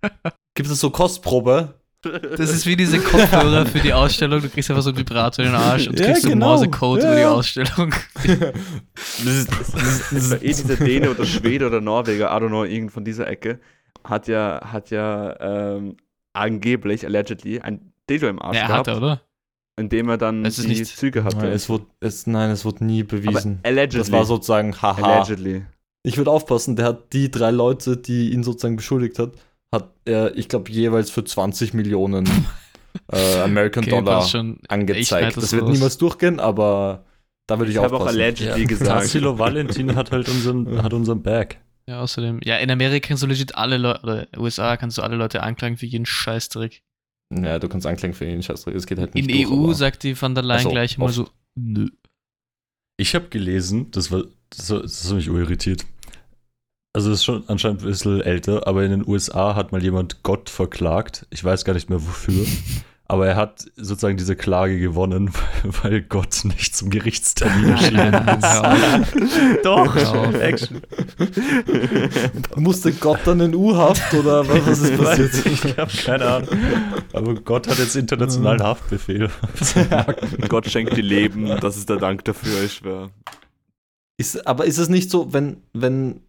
[0.54, 1.74] Gibt es so Kostprobe?
[2.02, 4.40] Das ist wie diese Kopfhörer für die Ausstellung.
[4.40, 6.46] Du kriegst einfach so einen Vibrator in den Arsch und Ja, kriegst so genau.
[6.48, 7.24] Morsecode Ja, über die.
[7.26, 7.94] Ausstellung.
[9.24, 13.26] Das war eh dieser Däne oder Schwede oder Norweger, I don't know, irgend von dieser
[13.28, 13.60] Ecke,
[14.04, 15.96] hat ja, hat ja ähm,
[16.32, 19.20] angeblich, allegedly, ein Dildo im Arsch Ja, gehabt, hat er, oder?
[19.80, 21.38] Indem er dann Es ist die nicht- Züge hatte.
[21.38, 23.58] Nein, es wurde, es, nein, es wurde nie Aber bewiesen.
[23.64, 23.98] allegedly.
[23.98, 25.02] Das war sozusagen haha.
[25.20, 25.64] Allegedly.
[26.02, 29.32] Ich würde aufpassen, der hat die drei Leute, die ihn sozusagen beschuldigt hat,
[29.74, 32.26] hat er, ich glaube, jeweils für 20 Millionen
[33.12, 34.24] äh, American Okay, Dollar.
[34.24, 34.34] Ich
[34.70, 35.36] angezeigt.
[35.36, 37.04] Das das wird niemals durchgehen, aber
[37.46, 38.20] da würde ich, Ich habe auch aufpassen.
[38.20, 38.88] allegedly gesagt.
[39.02, 41.58] Tassilo Valentin hat halt unseren, hat unseren Bag.
[41.86, 42.40] Ja, außerdem.
[42.44, 45.76] Ja, in Amerika kannst du legit alle Leute, oder USA kannst du alle Leute anklagen
[45.76, 46.82] für jeden Scheißdreck.
[47.32, 48.74] Ja, du kannst anklagen für ihn, Scheißdreck.
[48.74, 50.96] Es geht halt In nicht durch, EU aber- sagt die von der Leyen so, gleich
[50.96, 51.14] immer oft.
[51.14, 51.88] so, nö.
[52.96, 55.86] Ich habe gelesen, das war, das, war, das hat mich irritiert.
[56.92, 60.22] Also das ist schon anscheinend ein bisschen älter, aber in den USA hat mal jemand
[60.24, 61.24] Gott verklagt.
[61.30, 62.44] Ich weiß gar nicht mehr wofür.
[63.10, 65.32] Aber er hat sozusagen diese Klage gewonnen,
[65.82, 69.64] weil Gott nicht zum Gerichtstermin erschienen ist.
[69.64, 69.96] Doch.
[70.40, 70.80] Action.
[72.54, 75.44] Musste Gott dann in U-Haft oder was, was ist passiert?
[75.44, 76.48] Ich habe keine Ahnung.
[77.12, 79.28] Aber Gott hat jetzt internationalen Haftbefehl.
[80.48, 83.10] Gott schenkt die Leben, das ist der Dank dafür, ich schwöre.
[84.18, 86.20] Ist, aber ist es nicht so, wenn, wenn,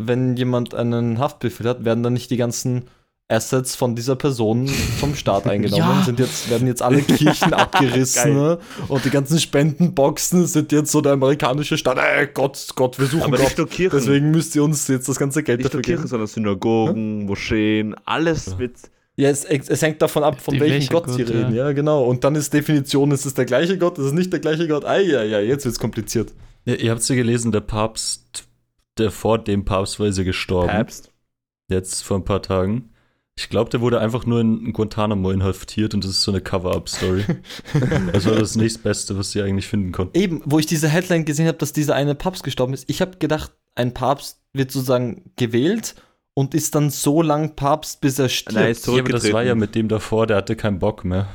[0.00, 2.84] wenn jemand einen Haftbefehl hat, werden dann nicht die ganzen
[3.28, 5.82] Assets von dieser Person vom Staat eingenommen?
[5.82, 6.02] Ja.
[6.02, 8.58] Sind jetzt, werden jetzt alle Kirchen abgerissen ne?
[8.88, 11.98] und die ganzen Spendenboxen sind jetzt so der amerikanische Staat.
[11.98, 13.46] Ey, Gott, Gott, wir suchen Aber Gott.
[13.46, 13.98] nicht nur Kirchen.
[13.98, 16.08] Deswegen müsst ihr uns jetzt das ganze Geld nicht dafür nur Kirchen, geben.
[16.08, 18.72] sondern Synagogen, Moscheen, alles mit.
[19.16, 21.28] Ja, es, es hängt davon ab, von welchem Gott, Gott, sie ja.
[21.28, 21.54] reden.
[21.54, 21.72] Ja.
[21.72, 22.04] genau.
[22.04, 24.84] Und dann ist Definition, ist es der gleiche Gott, ist es nicht der gleiche Gott?
[24.84, 26.32] Ah, ja, ja, jetzt wird's kompliziert.
[26.64, 28.46] Ja, ihr habt ja gelesen, der Papst,
[28.96, 30.68] der vor dem Papst war, ist ja gestorben.
[30.68, 31.12] Papst.
[31.68, 32.90] Jetzt vor ein paar Tagen.
[33.38, 37.24] Ich glaube, der wurde einfach nur in Guantanamo inhaftiert und das ist so eine Cover-Up-Story.
[38.12, 40.18] das war das nächstbeste, was sie eigentlich finden konnten.
[40.18, 43.16] Eben, wo ich diese Headline gesehen habe, dass dieser eine Papst gestorben ist, ich habe
[43.18, 45.94] gedacht, ein Papst wird sozusagen gewählt
[46.34, 48.56] und ist dann so lang Papst, bis er stirbt.
[48.56, 51.28] Nein, ist Ja, aber das war ja mit dem davor, der hatte keinen Bock mehr.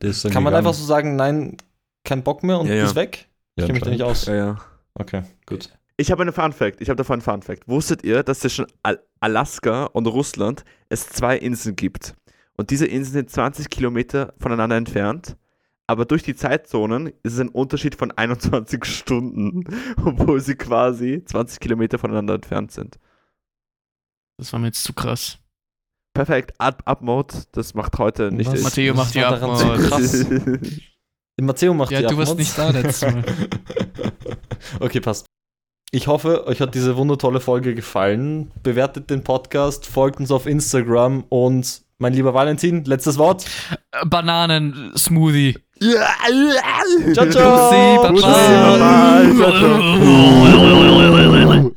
[0.00, 0.68] Der ist dann Kann man gegangen.
[0.68, 1.56] einfach so sagen, nein,
[2.04, 2.84] kein Bock mehr und Ja, ja.
[2.84, 3.26] ist weg?
[3.56, 4.26] Ich Ja, kenne mich da nicht aus.
[4.26, 4.60] Ja, ja.
[4.94, 5.68] Okay, gut.
[6.00, 6.80] Ich habe einen Fun Fact.
[6.80, 7.66] Ich habe davon einen Fun Fact.
[7.66, 12.14] Wusstet ihr, dass zwischen Al Alaska und Russland es zwei Inseln gibt?
[12.56, 15.36] Und diese Inseln sind 20 Kilometer voneinander entfernt.
[15.88, 19.64] Aber durch die Zeitzonen ist es ein Unterschied von 21 Stunden,
[20.04, 22.98] obwohl sie quasi 20 Kilometer voneinander entfernt sind.
[24.36, 25.38] Das war mir jetzt zu krass.
[26.14, 26.52] Perfekt.
[26.58, 28.52] Up, Up Mode, das macht heute nicht.
[28.52, 28.62] Was?
[28.62, 29.80] Matteo macht die Abmord.
[29.80, 30.26] krass?
[31.40, 33.24] Matteo macht Ja, die du warst nicht da letztes Mal.
[34.80, 35.26] okay, passt.
[35.90, 38.50] Ich hoffe, euch hat diese wundertolle Folge gefallen.
[38.62, 43.44] Bewertet den Podcast, folgt uns auf Instagram und Mein lieber Valentin, letztes Wort.
[44.06, 45.56] Bananen-Smoothie.
[47.12, 47.70] Ciao, ciao.
[47.70, 48.10] Bussi, Baba.
[48.10, 48.26] Bussi,
[48.62, 49.22] Baba.
[49.36, 49.52] Ciao,
[51.52, 51.72] ciao.